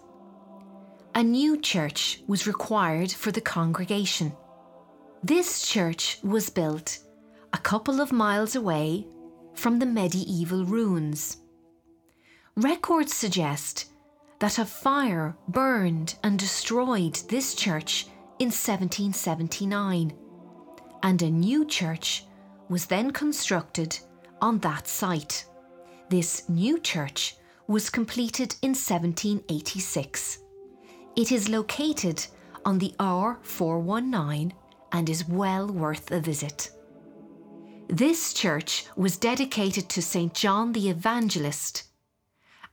[1.16, 4.32] a new church was required for the congregation.
[5.22, 6.98] This church was built
[7.52, 9.06] a couple of miles away
[9.54, 11.36] from the medieval ruins.
[12.56, 13.92] Records suggest
[14.40, 18.06] that a fire burned and destroyed this church
[18.40, 20.12] in 1779,
[21.04, 22.24] and a new church
[22.68, 23.96] was then constructed
[24.42, 25.44] on that site.
[26.08, 27.36] This new church
[27.68, 30.43] was completed in 1786.
[31.16, 32.26] It is located
[32.64, 34.52] on the R419
[34.92, 36.70] and is well worth a visit.
[37.88, 40.34] This church was dedicated to St.
[40.34, 41.84] John the Evangelist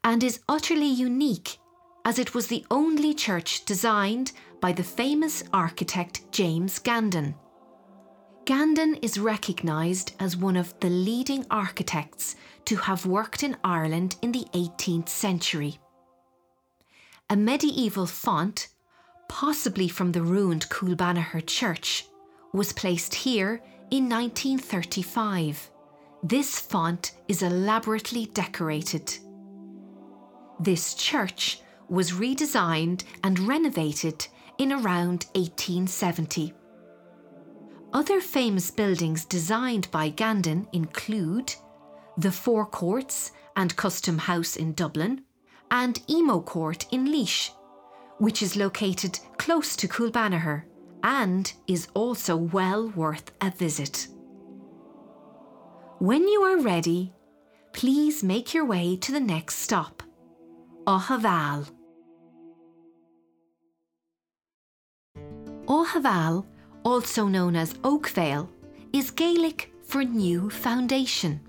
[0.03, 1.59] and is utterly unique
[2.03, 7.35] as it was the only church designed by the famous architect James Gandon.
[8.45, 12.35] Gandon is recognised as one of the leading architects
[12.65, 15.77] to have worked in Ireland in the 18th century.
[17.31, 18.67] A medieval font,
[19.29, 22.05] possibly from the ruined Coolbanagher Church,
[22.51, 25.69] was placed here in 1935.
[26.23, 29.17] This font is elaborately decorated.
[30.59, 34.27] This church was redesigned and renovated
[34.57, 36.53] in around 1870.
[37.93, 41.55] Other famous buildings designed by Gandon include
[42.17, 45.23] the Four Courts and Custom House in Dublin,
[45.71, 47.51] and Emo Court in Laois,
[48.19, 50.63] which is located close to Coolbanagher
[51.03, 54.07] and is also well worth a visit.
[55.99, 57.13] When you are ready,
[57.73, 60.03] please make your way to the next stop,
[60.85, 61.69] Oughaval.
[65.65, 66.45] Oughaval,
[66.83, 68.49] also known as Oakvale,
[68.91, 71.39] is Gaelic for new foundation.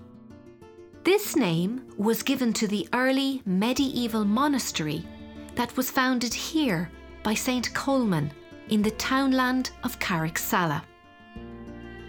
[1.03, 5.05] This name was given to the early medieval monastery
[5.55, 6.89] that was founded here
[7.23, 7.73] by St.
[7.73, 8.31] Colman
[8.69, 10.81] in the townland of Carricksala.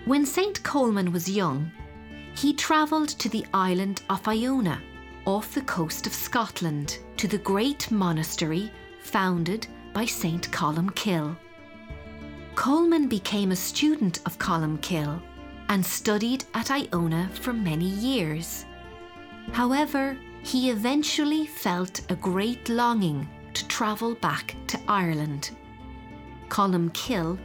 [0.04, 0.62] When St.
[0.62, 1.72] Colman was young,
[2.36, 4.80] he travelled to the island of Iona
[5.26, 8.70] off the coast of Scotland to the great monastery
[9.02, 10.52] founded by St.
[10.52, 11.36] Columcille.
[12.54, 15.20] Colman became a student of Columcille
[15.68, 18.63] and studied at Iona for many years.
[19.52, 25.50] However, he eventually felt a great longing to travel back to Ireland.
[26.48, 27.38] Columcille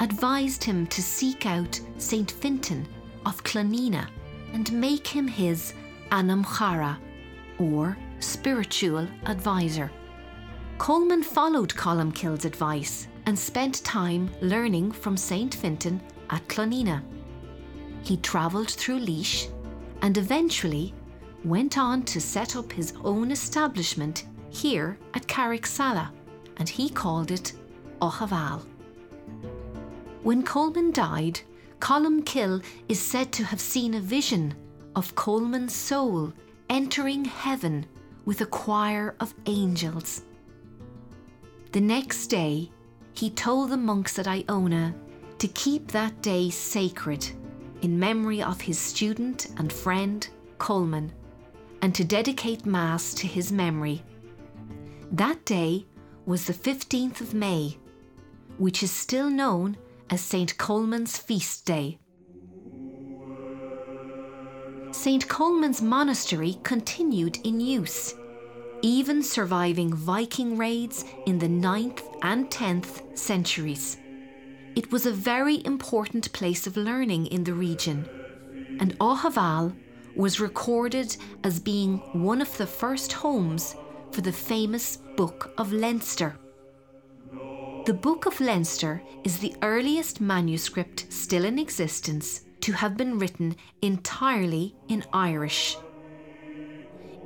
[0.00, 2.30] advised him to seek out St.
[2.30, 2.88] Fintan
[3.26, 4.08] of Clonenagh
[4.52, 5.74] and make him his
[6.10, 6.98] Anam Cara,
[7.58, 9.90] or spiritual advisor.
[10.78, 15.54] Colman followed Columcille's advice and spent time learning from St.
[15.54, 17.02] Fintan at Clonenagh.
[18.02, 19.52] He travelled through Laois
[20.02, 20.94] and eventually
[21.44, 26.10] went on to set up his own establishment here at Carricksala,
[26.56, 27.52] and he called it
[28.00, 28.62] Oughaval.
[30.22, 31.40] When Colman died,
[31.78, 34.54] Columcille is said to have seen a vision
[34.94, 36.32] of Colman's soul
[36.68, 37.86] entering heaven
[38.26, 40.22] with a choir of angels.
[41.72, 42.70] The next day,
[43.14, 44.94] he told the monks at Iona
[45.38, 47.26] to keep that day sacred
[47.80, 50.28] in memory of his student and friend
[50.58, 51.12] Colman
[51.82, 54.02] and to dedicate Mass to his memory.
[55.12, 55.86] That day
[56.26, 57.78] was the 15th of May,
[58.58, 59.76] which is still known
[60.10, 60.56] as St.
[60.58, 61.98] Colman's feast day.
[64.92, 65.26] St.
[65.28, 68.14] Colman's monastery continued in use,
[68.82, 73.96] even surviving Viking raids in the 9th and 10th centuries.
[74.76, 78.08] It was a very important place of learning in the region,
[78.80, 79.74] and Oughaval
[80.16, 83.76] was recorded as being one of the first homes
[84.12, 86.36] for the famous Book of Leinster.
[87.86, 93.56] The Book of Leinster is the earliest manuscript still in existence to have been written
[93.82, 95.76] entirely in Irish.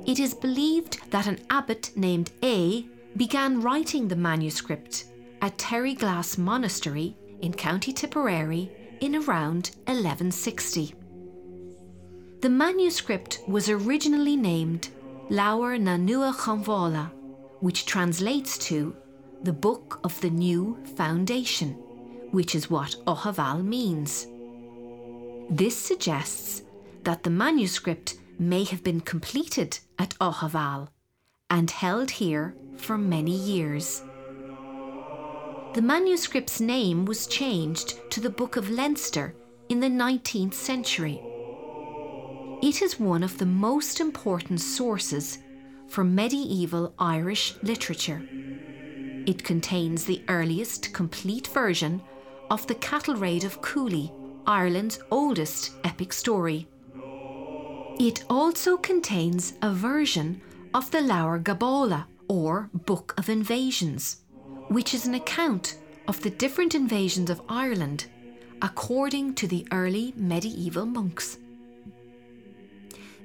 [0.05, 5.05] It is believed that an abbot named Áed began writing the manuscript
[5.41, 8.71] at Terryglass Monastery in County Tipperary
[9.01, 10.93] in around 1160.
[12.45, 14.89] The manuscript was originally named
[15.31, 17.09] Lawer na Nua Chamvala,
[17.59, 18.95] which translates to
[19.41, 21.71] the Book of the New Foundation,
[22.29, 24.27] which is what Oughaval means.
[25.49, 26.61] This suggests
[27.03, 30.89] that the manuscript may have been completed at Oughaval
[31.49, 34.03] and held here for many years.
[35.73, 39.33] The manuscript's name was changed to the Book of Leinster
[39.67, 41.19] in the 19th century
[42.61, 45.39] it is one of the most important sources
[45.87, 48.21] for medieval Irish literature.
[49.25, 52.01] It contains the earliest complete version
[52.49, 54.11] of the Cattle Raid of Cooley,
[54.45, 56.67] Ireland's oldest epic story.
[57.99, 60.41] It also contains a version
[60.73, 64.21] of the Leabhar Gabála, or Book of Invasions,
[64.67, 65.77] which is an account
[66.07, 68.07] of the different invasions of Ireland
[68.61, 71.37] according to the early medieval monks.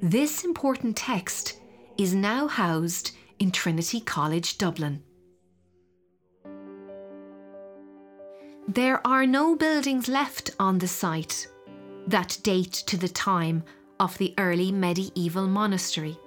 [0.02, 1.60] This important text
[1.98, 5.02] is now housed in Trinity College Dublin.
[8.66, 11.46] There are no buildings left on the site
[12.06, 13.62] that date to the time
[13.98, 16.18] of the early medieval monastery.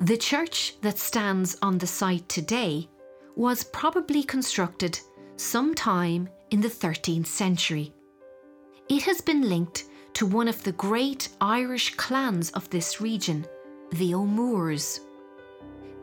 [0.00, 2.88] The church that stands on the site today
[3.36, 4.98] was probably constructed
[5.36, 7.92] sometime in the 13th century.
[8.88, 9.84] It has been linked
[10.16, 13.46] to one of the great Irish clans of this region,
[13.92, 15.00] the O'Moores.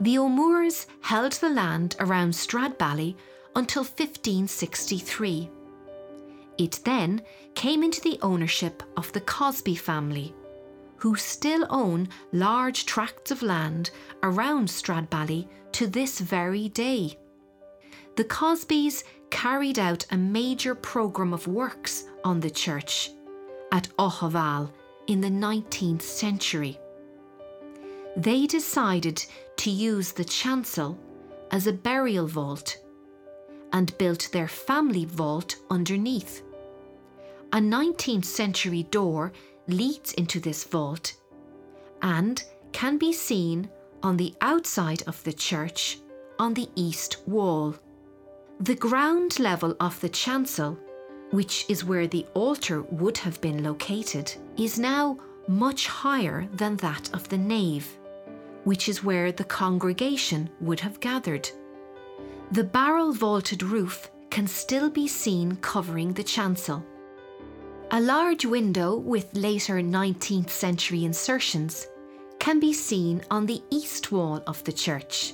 [0.01, 3.15] The O'Moores held the land around Stradbally
[3.55, 5.49] until 1563.
[6.59, 7.23] It then
[7.55, 10.35] came into the ownership of the Cosby family,
[10.97, 13.89] who still own large tracts of land
[14.21, 17.17] around Stradbally to this very day.
[18.15, 23.09] The Cosbys carried out a major programme of works on the church
[23.73, 24.71] at Aughval
[25.07, 26.79] in the 19th century.
[28.15, 29.25] They decided
[29.57, 30.97] to use the chancel
[31.49, 32.77] as a burial vault
[33.73, 36.43] and built their family vault underneath.
[37.51, 39.33] A 19th century door
[39.67, 41.15] leads into this vault
[42.03, 42.43] and
[42.73, 43.67] can be seen
[44.03, 45.97] on the outside of the church
[46.37, 47.75] on the east wall.
[48.59, 50.77] The ground level of the chancel,
[51.33, 55.17] which is where the altar would have been located, is now
[55.47, 57.97] much higher than that of the nave,
[58.65, 61.49] which is where the congregation would have gathered.
[62.51, 66.85] The barrel vaulted roof can still be seen covering the chancel.
[67.89, 71.87] A large window with later 19th century insertions
[72.37, 75.33] can be seen on the east wall of the church.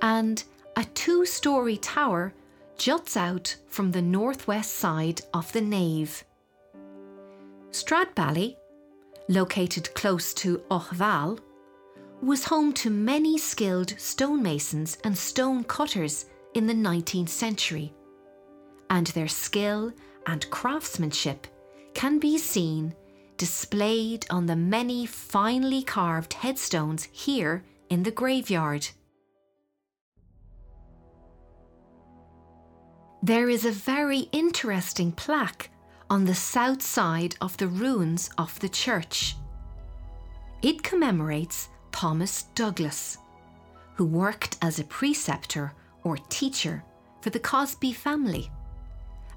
[0.00, 0.44] And
[0.76, 2.34] a two story tower
[2.82, 6.24] juts out from the northwest side of the nave.
[7.70, 8.56] Stradbally,
[9.28, 11.38] located close to Aughval,
[12.20, 17.94] was home to many skilled stonemasons and stone cutters in the 19th century,
[18.90, 19.92] and their skill
[20.26, 21.46] and craftsmanship
[21.94, 22.92] can be seen
[23.36, 28.88] displayed on the many finely carved headstones here in the graveyard.
[33.24, 35.70] There is a very interesting plaque
[36.10, 39.36] on the south side of the ruins of the church.
[40.60, 43.18] It commemorates Thomas Douglas,
[43.94, 46.82] who worked as a preceptor or teacher
[47.20, 48.50] for the Cosby family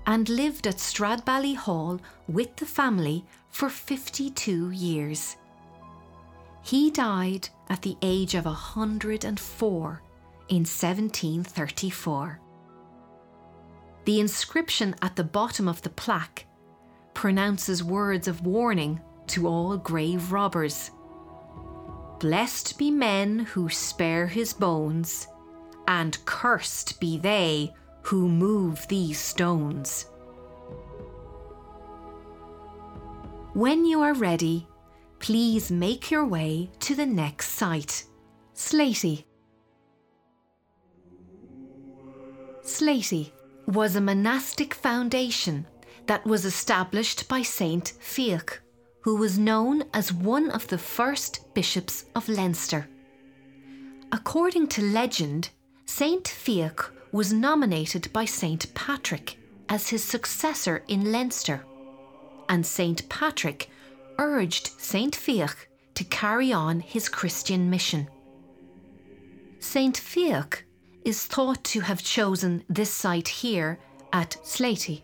[0.07, 5.37] and lived at Stradbally Hall with the family for 52 years.
[6.63, 10.01] He died at the age of 104
[10.49, 12.39] in 1734.
[14.05, 16.45] The inscription at the bottom of the plaque
[17.15, 20.91] pronounces words of warning to all grave robbers.
[22.19, 25.27] Blessed be men who spare his bones,
[25.87, 30.05] and cursed be they who move these stones.
[33.53, 34.67] When you are ready,
[35.19, 38.03] please make your way to the next site,
[38.53, 39.25] Sleaty.
[42.61, 43.31] Sleaty
[43.67, 45.65] was a monastic foundation
[46.07, 48.59] that was established by Saint Fiach,
[49.01, 52.87] who was known as one of the first bishops of Leinster.
[54.11, 55.49] According to legend,
[55.85, 59.37] Saint Fiach was nominated by Saint Patrick
[59.69, 61.65] as his successor in Leinster,
[62.49, 63.69] and Saint Patrick
[64.19, 65.55] urged Saint Fiach
[65.95, 68.07] to carry on his Christian mission.
[69.59, 70.64] Saint Fiach
[71.05, 73.79] is thought to have chosen this site here
[74.11, 75.03] at Sleaty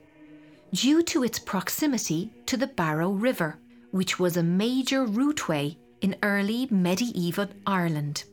[0.74, 3.60] due to its proximity to the Barrow River,
[3.92, 8.24] which was a major routeway in early medieval Ireland.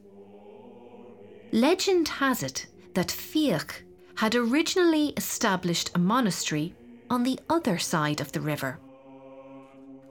[1.53, 3.83] Legend has it that Fiach
[4.17, 6.75] had originally established a monastery
[7.11, 8.79] on the other side of the river.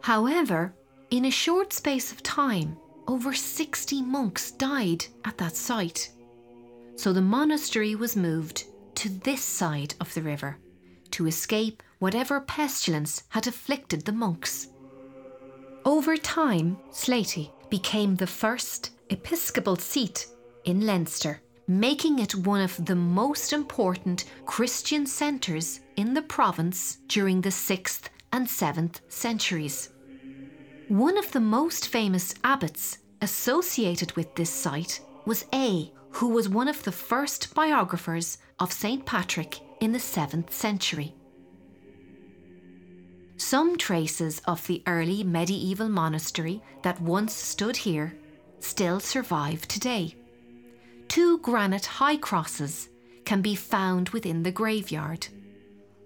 [0.01, 0.73] However,
[1.09, 2.77] in a short space of time,
[3.07, 6.11] over 60 monks died at that site
[6.97, 10.57] so the monastery was moved to this side of the river
[11.11, 14.67] to escape whatever pestilence had afflicted the monks.
[15.85, 20.27] Over time, Sleaty became the first episcopal seat
[20.65, 27.41] in Leinster, making it one of the most important Christian centres in the province during
[27.41, 29.89] the 6th and 7th centuries.
[30.87, 36.67] One of the most famous abbots associated with this site was Áed, who was one
[36.67, 39.05] of the first biographers of St.
[39.05, 41.13] Patrick in the 7th century.
[43.37, 48.17] Some traces of the early medieval monastery that once stood here
[48.59, 50.15] still survive today.
[51.07, 52.89] Two granite high crosses
[53.23, 55.27] can be found within the graveyard.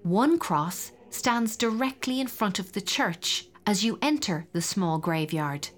[0.03, 5.69] One cross stands directly in front of the church as you enter the small graveyard.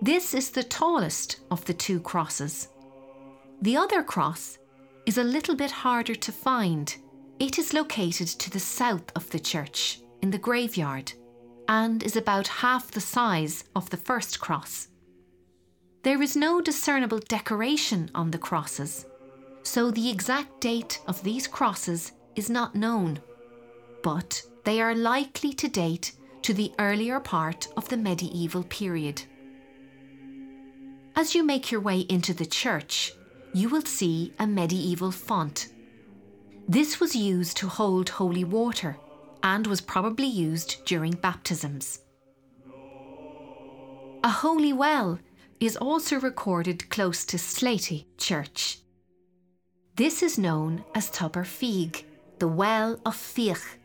[0.00, 2.68] This is the tallest of the two crosses.
[3.62, 4.58] The other cross
[5.06, 6.94] is a little bit harder to find.
[7.38, 11.12] It is located to the south of the church, in the graveyard,
[11.68, 14.88] and is about half the size of the first cross.
[16.02, 19.06] There is no discernible decoration on the crosses,
[19.62, 23.20] so the exact date of these crosses is not known,
[24.02, 29.22] but they are likely to date to the earlier part of the medieval period.
[31.16, 33.12] As you make your way into the church,
[33.54, 35.68] you will see a medieval font.
[36.68, 38.96] This was used to hold holy water
[39.44, 42.00] and was probably used during baptisms.
[44.24, 45.20] A holy well
[45.60, 48.78] is also recorded close to Sleaty Church.
[49.94, 52.02] This is known as Tuber Feig,
[52.40, 53.78] the Well of Fiach.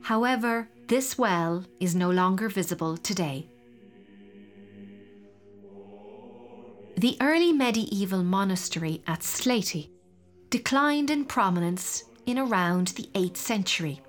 [0.00, 3.49] However, this well is no longer visible today.
[7.00, 9.88] The early medieval monastery at Sleaty
[10.50, 14.02] declined in prominence in around the 8th century,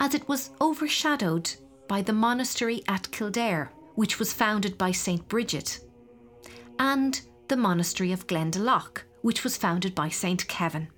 [0.00, 1.50] as it was overshadowed
[1.88, 5.26] by the monastery at Kildare, which was founded by St.
[5.28, 5.80] Bridget,
[6.78, 7.18] and
[7.48, 10.46] the monastery of Glendalough, which was founded by St.
[10.46, 10.88] Kevin.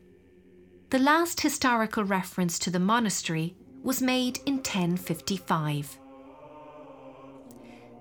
[0.90, 6.00] The last historical reference to the monastery was made in 1055.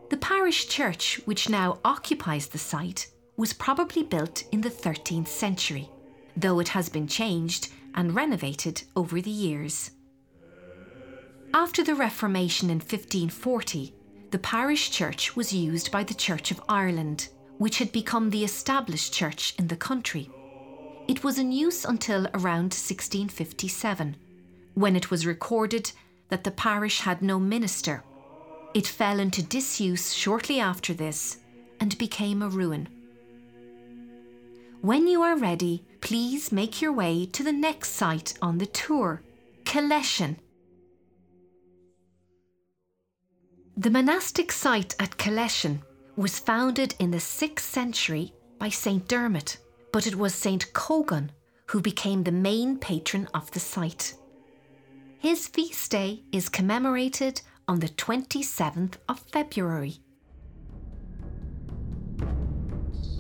[0.09, 5.89] The parish church, which now occupies the site, was probably built in the 13th century,
[6.35, 9.91] though it has been changed and renovated over the years.
[11.53, 13.93] After the Reformation in 1540,
[14.31, 19.13] the parish church was used by the Church of Ireland, which had become the established
[19.13, 20.29] church in the country.
[21.07, 24.17] It was in use until around 1657,
[24.73, 25.91] when it was recorded
[26.29, 28.03] that the parish had no minister.
[28.73, 31.37] It fell into disuse shortly after this
[31.79, 32.89] and became a ruin.
[34.81, 39.23] When you are ready, please make your way to the next site on the tour,
[39.63, 40.37] Killeshin.
[43.75, 45.81] The monastic site at Killeshin
[46.15, 49.07] was founded in the 6th century by St.
[49.07, 49.57] Dermot,
[49.91, 50.71] but it was St.
[50.73, 51.31] Comgan
[51.67, 54.13] who became the main patron of the site.
[55.19, 59.97] His feast day is commemorated on the 27th of February.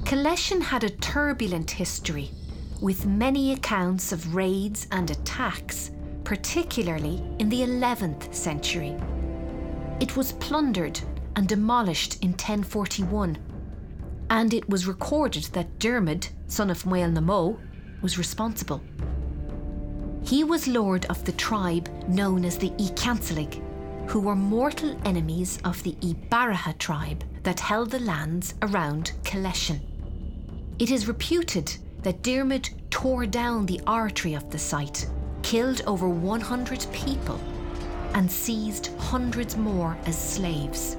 [0.07, 2.31] Killeshin had a turbulent history,
[2.79, 5.91] with many accounts of raids and attacks,
[6.23, 8.95] particularly in the 11th century.
[9.99, 10.97] It was plundered
[11.35, 13.37] and demolished in 1041,
[14.29, 17.59] and it was recorded that Dermid, son of Máel na mBó,
[18.01, 18.81] was responsible.
[20.23, 23.61] He was lord of the tribe known as the Ecanslig,
[24.09, 29.81] who were mortal enemies of the Ibaraha tribe that held the lands around Killeshin.
[30.79, 35.07] It is reputed that Diarmid tore down the oratory of the site,
[35.41, 37.39] killed over 100 people,
[38.13, 40.95] and seized hundreds more as slaves.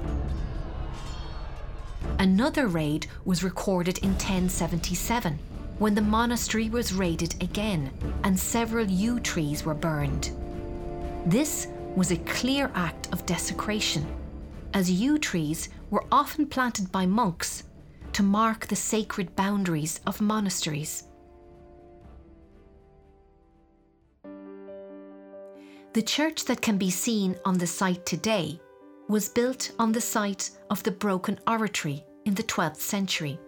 [2.19, 5.39] Another raid was recorded in 1077
[5.77, 7.89] when the monastery was raided again
[8.25, 10.31] and several yew trees were burned.
[11.25, 14.05] This was a clear act of desecration,
[14.73, 17.63] as yew trees were often planted by monks
[18.13, 21.03] to mark the sacred boundaries of monasteries.
[25.93, 28.59] The church that can be seen on the site today
[29.07, 33.39] was built on the site of the broken oratory in the 12th century.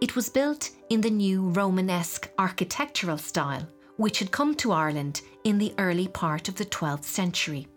[0.00, 3.68] It was built in the new Romanesque architectural style,
[3.98, 7.68] which had come to Ireland in the early part of the 12th century.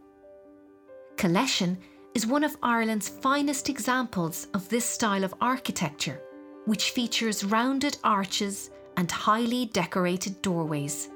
[1.17, 1.77] Killeshin
[2.15, 6.21] is one of Ireland's finest examples of this style of architecture,
[6.65, 11.09] which features rounded arches and highly decorated doorways.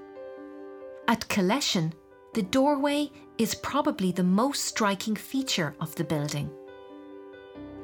[1.07, 1.93] At Killeshin,
[2.33, 6.49] the doorway is probably the most striking feature of the building.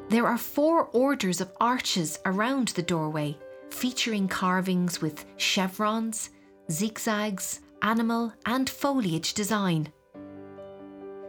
[0.10, 3.38] There are four orders of arches around the doorway,
[3.70, 6.32] featuring carvings with chevrons,
[6.72, 9.92] zigzags, animal, and foliage design.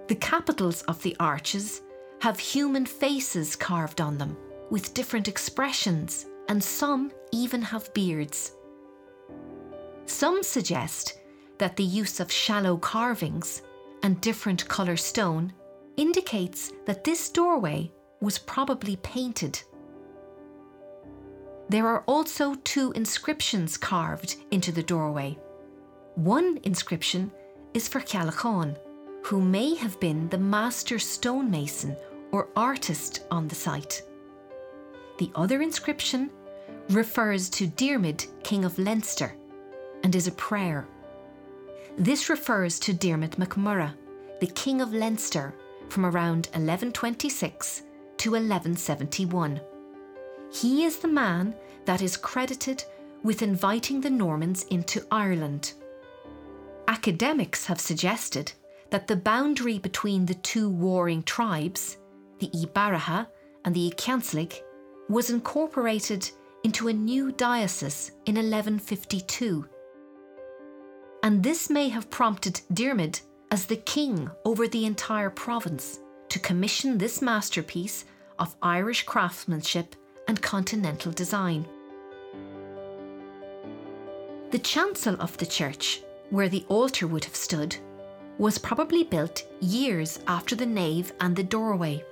[0.06, 1.80] The capitals of the arches
[2.20, 4.36] have human faces carved on them,
[4.70, 8.52] with different expressions, and some even have beards.
[10.06, 11.20] Some suggest
[11.58, 13.62] that the use of shallow carvings
[14.02, 15.52] and different colour stone
[15.96, 17.90] indicates that this doorway
[18.20, 19.62] was probably painted.
[21.70, 25.38] There are also two inscriptions carved into the doorway.
[26.14, 27.32] One inscription
[27.72, 28.76] is for Calachon,
[29.24, 31.96] who may have been the master stonemason
[32.30, 34.02] or artist on the site.
[35.18, 36.30] The other inscription
[36.90, 39.34] refers to Diarmid, King of Leinster,
[40.02, 40.86] and is a prayer.
[41.96, 43.94] This refers to Diarmid MacMurrough,
[44.40, 45.54] the King of Leinster,
[45.88, 47.82] from around 1126
[48.18, 49.58] to 1171.
[50.52, 51.54] He is the man
[51.86, 52.84] that is credited
[53.22, 55.72] with inviting the Normans into Ireland.
[56.88, 58.52] Academics have suggested
[58.94, 61.96] that the boundary between the two warring tribes,
[62.38, 63.26] the Ibaraha
[63.64, 64.60] and the Ecanslig,
[65.08, 66.30] was incorporated
[66.62, 69.66] into a new diocese in 1152.
[71.24, 73.20] And this may have prompted Diarmid,
[73.50, 78.04] as the king over the entire province, to commission this masterpiece
[78.38, 79.96] of Irish craftsmanship
[80.28, 81.66] and continental design.
[84.52, 87.76] The chancel of the church, where the altar would have stood,
[88.38, 92.04] was probably built years after the nave and the doorway.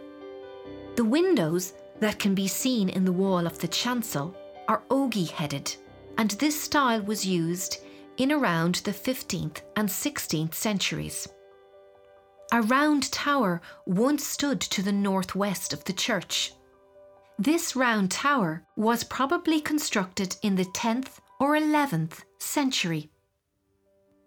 [0.96, 4.36] The windows that can be seen in the wall of the chancel
[4.68, 5.74] are ogee headed,
[6.18, 7.78] and this style was used
[8.16, 11.28] in around the 15th and 16th centuries.
[12.52, 16.52] A round tower once stood to the northwest of the church.
[17.38, 23.11] This round tower was probably constructed in the 10th or 11th century.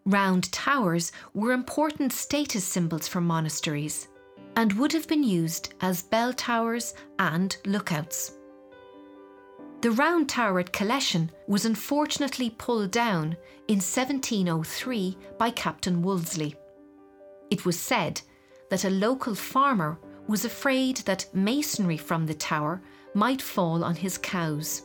[0.08, 4.08] Round towers were important status symbols for monasteries
[4.56, 8.34] and would have been used as bell towers and lookouts.
[9.82, 13.36] The round tower at Killeshin was unfortunately pulled down
[13.68, 16.56] in 1703 by Captain Wolseley.
[17.50, 18.22] It was said
[18.70, 22.82] that a local farmer was afraid that masonry from the tower
[23.16, 24.84] might fall on his cows.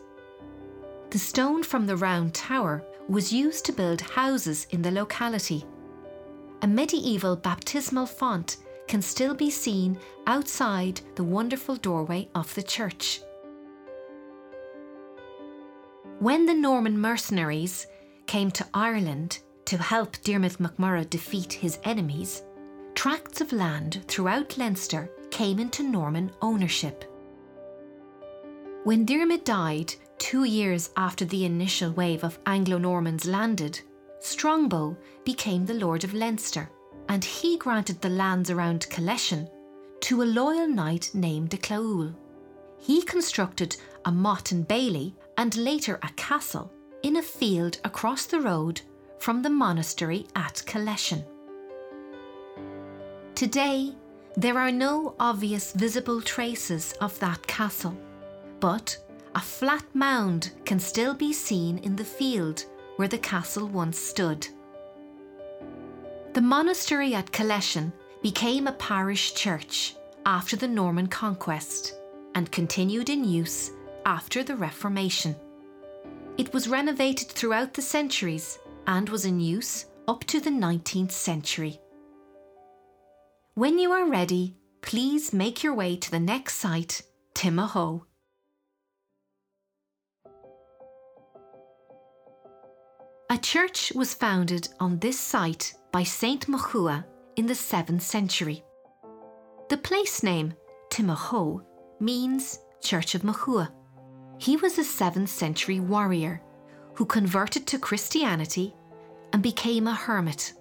[1.11, 5.65] The stone from the round tower was used to build houses in the locality.
[6.63, 9.99] A medieval baptismal font can still be seen
[10.29, 13.21] outside the wonderful doorway of the church.
[16.21, 17.89] When the Norman mercenaries
[18.27, 22.43] came to Ireland to help Diarmuid MacMurrough defeat his enemies,
[22.95, 27.05] tracts of land throughout Leinster came into Norman ownership.
[28.85, 33.81] When Diarmuid died two years after the initial wave of Anglo Normans landed,
[34.21, 36.71] Strongbow became the Lord of Leinster,
[37.09, 39.51] and he granted the lands around Killeshin
[40.03, 42.15] to a loyal knight named de Clahull.
[42.79, 46.71] He constructed a motte and bailey and later a castle
[47.03, 48.83] in a field across the road
[49.19, 51.25] from the monastery at Killeshin.
[53.35, 53.95] Today,
[54.37, 57.97] there are no obvious visible traces of that castle,
[58.61, 58.99] but
[59.35, 62.65] a flat mound can still be seen in the field
[62.97, 64.47] where the castle once stood.
[66.33, 71.95] The monastery at Killeshin became a parish church after the Norman conquest
[72.35, 73.71] and continued in use
[74.05, 75.35] after the Reformation.
[76.37, 81.81] It was renovated throughout the centuries and was in use up to the 19th century.
[83.55, 87.03] When you are ready, please make your way to the next site,
[87.35, 88.03] Timahoe.
[93.33, 97.05] A church was founded on this site by Saint Mochua
[97.37, 98.65] in the 7th century.
[99.69, 100.53] The place name,
[100.91, 101.65] Timahoe,
[102.01, 103.71] means Church of Mochua.
[104.39, 106.43] He was a 7th century warrior
[106.95, 108.75] who converted to Christianity
[109.33, 110.55] and became a hermit.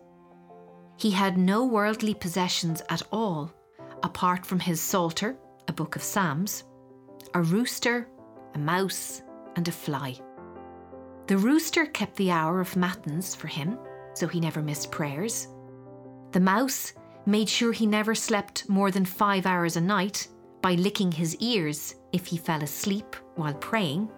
[0.97, 3.51] He had no worldly possessions at all,
[4.03, 5.35] apart from his psalter,
[5.67, 6.65] a book of Psalms,
[7.33, 8.07] a rooster,
[8.53, 9.23] a mouse,
[9.55, 10.19] and a fly.
[11.29, 13.77] The rooster kept the hour of matins for him,
[14.15, 15.47] so he never missed prayers.
[16.31, 16.93] The mouse
[17.27, 20.27] made sure he never slept more than five hours a night
[20.63, 24.09] by licking his ears if he fell asleep while praying,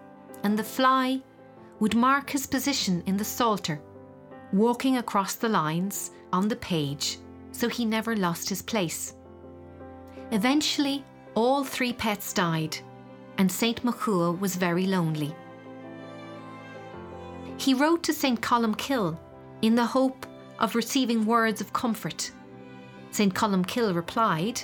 [0.42, 1.20] and the fly
[1.80, 3.82] would mark his position in the Psalter,
[4.54, 7.18] walking across the lines on the page
[7.50, 9.16] so he never lost his place.
[10.30, 11.04] Eventually,
[11.34, 12.78] all three pets died,
[13.36, 13.84] and St.
[13.84, 15.36] Mochua was very lonely
[17.62, 18.42] he wrote to St.
[18.42, 19.16] Columcille
[19.62, 20.26] in the hope
[20.58, 22.32] of receiving words of comfort.
[23.12, 23.32] St.
[23.32, 24.60] Columcille replied,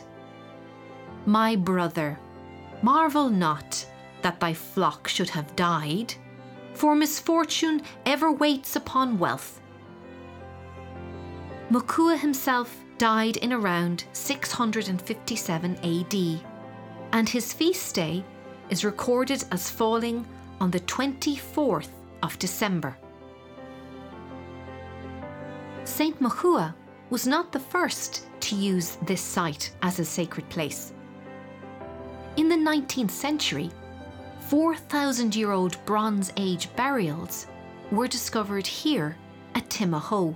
[1.24, 2.18] My brother,
[2.82, 3.86] marvel not
[4.22, 6.12] that thy flock should have died,
[6.74, 9.60] for misfortune ever waits upon wealth.
[11.70, 16.40] Mochua himself died in around 657 AD,
[17.12, 18.24] and his feast day
[18.70, 20.26] is recorded as falling
[20.60, 21.90] on the 24th
[22.22, 22.96] of December.
[25.84, 26.20] St.
[26.20, 26.74] Mochua
[27.10, 30.92] was not the first to use this site as a sacred place.
[32.36, 33.70] In the 19th century,
[34.48, 37.46] 4,000 year old Bronze Age burials
[37.90, 39.16] were discovered here
[39.54, 40.34] at Timahoe.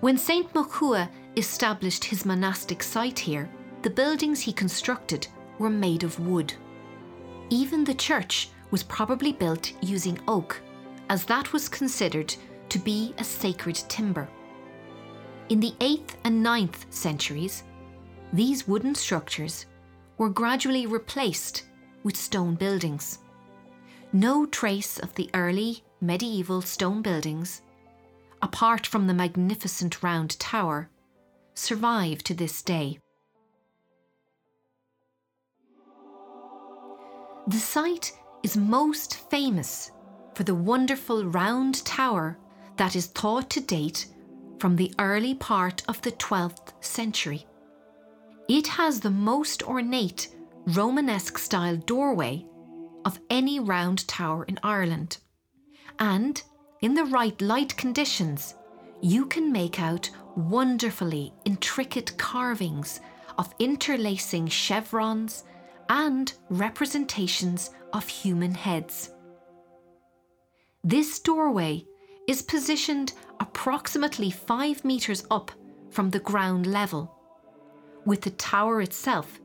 [0.00, 0.52] When St.
[0.52, 3.48] Mochua established his monastic site here,
[3.82, 5.26] the buildings he constructed
[5.58, 6.52] were made of wood.
[7.50, 10.60] Even the church was probably built using oak,
[11.08, 12.34] as that was considered
[12.70, 14.28] to be a sacred timber.
[15.50, 17.62] In the 8th and 9th centuries,
[18.32, 19.66] these wooden structures
[20.16, 21.64] were gradually replaced
[22.02, 23.18] with stone buildings.
[24.12, 27.60] No trace of the early medieval stone buildings,
[28.40, 30.88] apart from the magnificent round tower,
[31.54, 32.98] survive to this day.
[37.48, 38.12] The site
[38.42, 39.90] is most famous
[40.34, 42.38] for the wonderful round tower
[42.76, 44.06] that is thought to date
[44.58, 47.46] from the early part of the 12th century.
[48.48, 50.28] It has the most ornate
[50.66, 52.46] Romanesque style doorway
[53.04, 55.18] of any round tower in Ireland.
[55.98, 56.40] And
[56.80, 58.54] in the right light conditions,
[59.00, 63.00] you can make out wonderfully intricate carvings
[63.38, 65.44] of interlacing chevrons
[65.92, 69.10] and representations of human heads.
[70.82, 71.84] This doorway
[72.26, 75.52] is positioned approximately 5 metres up
[75.90, 77.14] from the ground level,
[78.06, 79.38] with the tower itself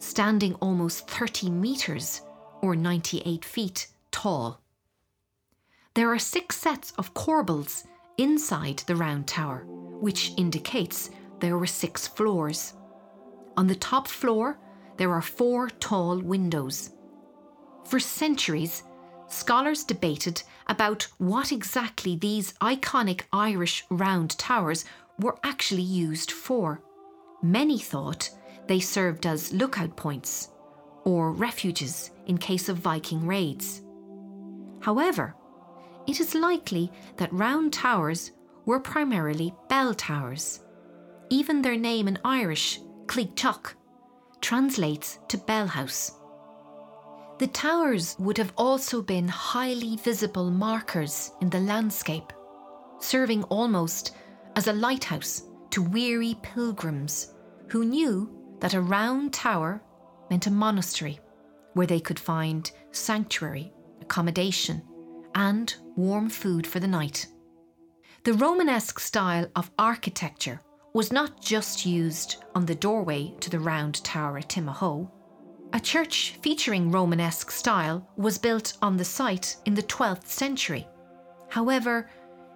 [0.00, 2.22] standing almost 30 metres
[2.60, 4.60] or 98 feet tall.
[5.94, 7.86] There are six sets of corbels
[8.18, 9.64] inside the round tower,
[10.00, 12.74] which indicates there were six floors.
[13.56, 14.58] On the top floor,
[14.96, 16.90] there are four tall windows.
[17.84, 18.82] For centuries,
[19.28, 24.84] scholars debated about what exactly these iconic Irish round towers
[25.18, 26.82] were actually used for.
[27.42, 28.30] Many thought
[28.66, 30.48] they served as lookout points
[31.04, 33.82] or refuges in case of Viking raids.
[34.80, 35.34] However,
[36.06, 38.32] it is likely that round towers
[38.64, 40.60] were primarily bell towers.
[41.30, 43.74] Even their name in Irish, cloigtheach
[44.44, 46.12] translates to bell house.
[47.38, 52.30] The towers would have also been highly visible markers in the landscape,
[53.00, 54.14] serving almost
[54.54, 57.32] as a lighthouse to weary pilgrims
[57.68, 58.30] who knew
[58.60, 59.82] that a round tower
[60.28, 61.18] meant a monastery
[61.72, 63.72] where they could find sanctuary,
[64.02, 64.82] accommodation,
[65.34, 67.28] and warm food for the night.
[68.24, 70.60] The Romanesque style of architecture
[70.94, 75.10] was not just used on the doorway to the round tower at Timahoe.
[75.72, 80.86] A church featuring Romanesque style was built on the site in the 12th century.
[81.48, 82.08] However,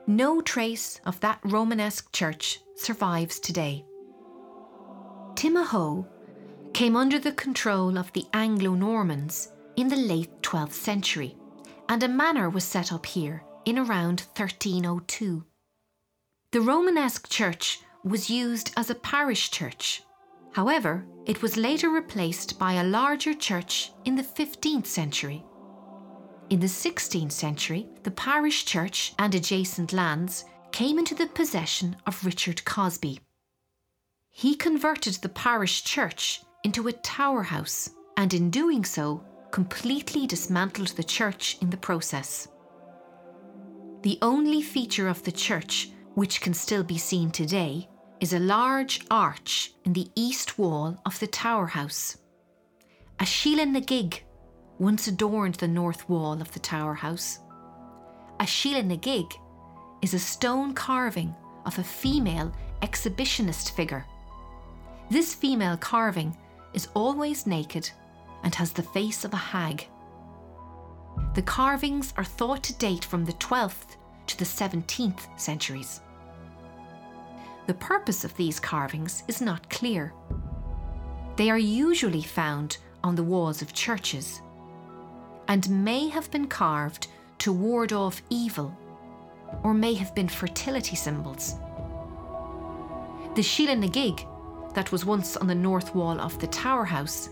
[0.07, 3.85] no trace of that Romanesque church survives today.
[5.35, 6.07] Timahoe
[6.73, 11.37] came under the control of the Anglo Normans in the late 12th century,
[11.89, 15.45] and a manor was set up here in around 1302.
[16.53, 20.03] The Romanesque church was used as a parish church.
[20.53, 25.45] However, it was later replaced by a larger church in the 15th century.
[26.51, 32.25] In the 16th century, the parish church and adjacent lands came into the possession of
[32.25, 33.21] Richard Cosby.
[34.31, 40.89] He converted the parish church into a tower house and, in doing so, completely dismantled
[40.89, 42.49] the church in the process.
[44.03, 47.89] The only feature of the church which can still be seen today
[48.21, 52.17] is a large arch in the east wall of the tower house.
[53.21, 54.25] A Síle na gig
[54.79, 57.39] once adorned the north wall of the tower house.
[58.41, 59.27] A Síle na gig
[60.03, 62.53] is a stone carving of a female
[62.83, 64.05] exhibitionist figure.
[65.11, 66.37] This female carving
[66.75, 67.91] is always naked
[68.43, 69.87] and has the face of a hag.
[71.35, 73.97] The carvings are thought to date from the 12th
[74.27, 76.01] to the 17th centuries.
[77.69, 80.15] The purpose of these carvings is not clear.
[81.37, 84.41] They are usually found on the walls of churches
[85.49, 87.09] and may have been carved
[87.41, 88.75] to ward off evil
[89.63, 91.57] or may have been fertility symbols.
[93.35, 94.27] The Síle na gig
[94.73, 97.29] that was once on the north wall of the tower house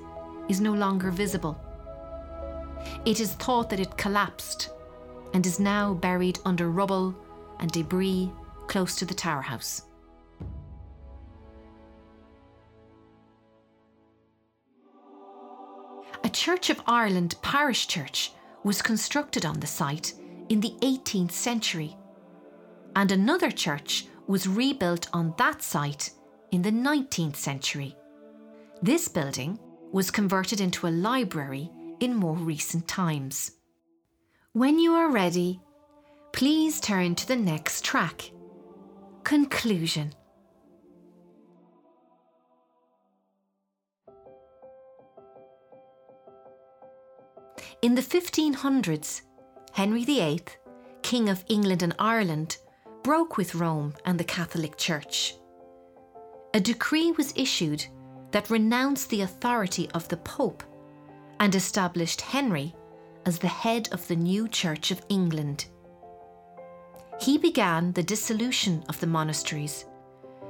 [0.51, 1.59] is no longer visible.
[3.07, 4.69] It is thought that it collapsed
[5.33, 7.15] and is now buried under rubble
[7.59, 8.31] and debris
[8.67, 9.87] close to the tower house.
[16.27, 18.33] A Church of Ireland parish church
[18.65, 20.13] was constructed on the site
[20.49, 21.97] in the 18th century,
[22.97, 26.11] and another church was rebuilt on that site
[26.51, 27.95] in the 19th century.
[28.83, 29.61] This building
[29.93, 31.71] was converted into a library
[32.01, 33.53] in more recent times.
[34.53, 35.61] When you are ready,
[36.33, 38.33] please turn to the next track
[39.23, 40.13] Conclusion.
[47.83, 49.23] In the 1500s,
[49.73, 50.43] Henry VIII,
[51.03, 52.57] King of England and Ireland,
[53.03, 55.37] broke with Rome and the Catholic Church
[56.57, 57.85] a decree was issued
[58.31, 60.63] that renounced the authority of the Pope
[61.39, 62.75] and established Henry
[63.27, 65.67] as the head of the new Church of England.
[67.21, 69.85] He began the dissolution of the monasteries,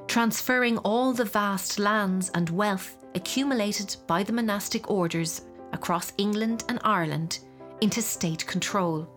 [0.07, 6.79] transferring all the vast lands and wealth accumulated by the monastic orders across England and
[6.85, 7.41] Ireland
[7.81, 9.09] into state control.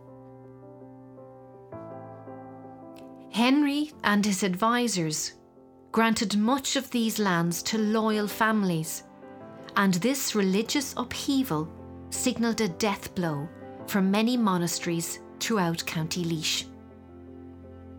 [3.32, 5.34] Henry and his advisers
[5.92, 9.04] granted much of these lands to loyal families,
[9.76, 11.68] and this religious upheaval
[12.10, 13.48] signalled a death blow
[13.88, 16.66] for many monasteries throughout County Laois.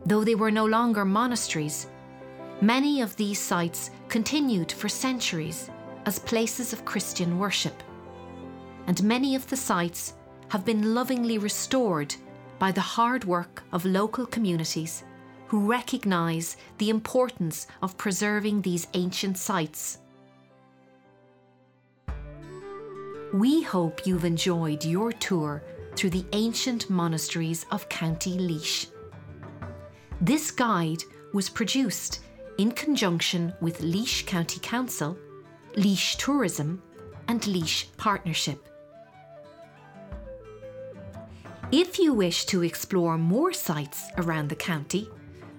[0.07, 1.87] Though they were no longer monasteries,
[2.61, 5.71] many of these sites continued for centuries
[6.07, 7.83] as places of Christian worship,
[8.87, 10.15] and many of the sites
[10.49, 12.15] have been lovingly restored
[12.59, 15.05] by the hard work of local communities
[15.47, 19.99] who recognise the importance of preserving these ancient sites.
[23.33, 25.63] We hope you've enjoyed your tour
[25.97, 28.87] through the ancient monasteries of County Laois.
[30.21, 31.03] This guide
[31.33, 32.21] was produced
[32.59, 35.17] in conjunction with Laois County Council,
[35.77, 36.83] Laois Tourism,
[37.27, 38.70] and Laois Partnership.
[41.73, 45.09] If you wish to explore more sites around the county,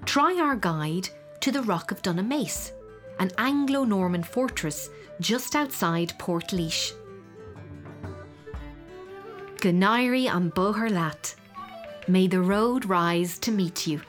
[0.04, 1.08] try our guide
[1.40, 2.74] to the Rock of Dunamace,
[3.20, 4.90] an Anglo Norman fortress
[5.22, 6.92] just outside Portlaoise.
[9.62, 11.36] Go n-éirí an bóthar leat.
[12.10, 14.02] May the road rise to meet you.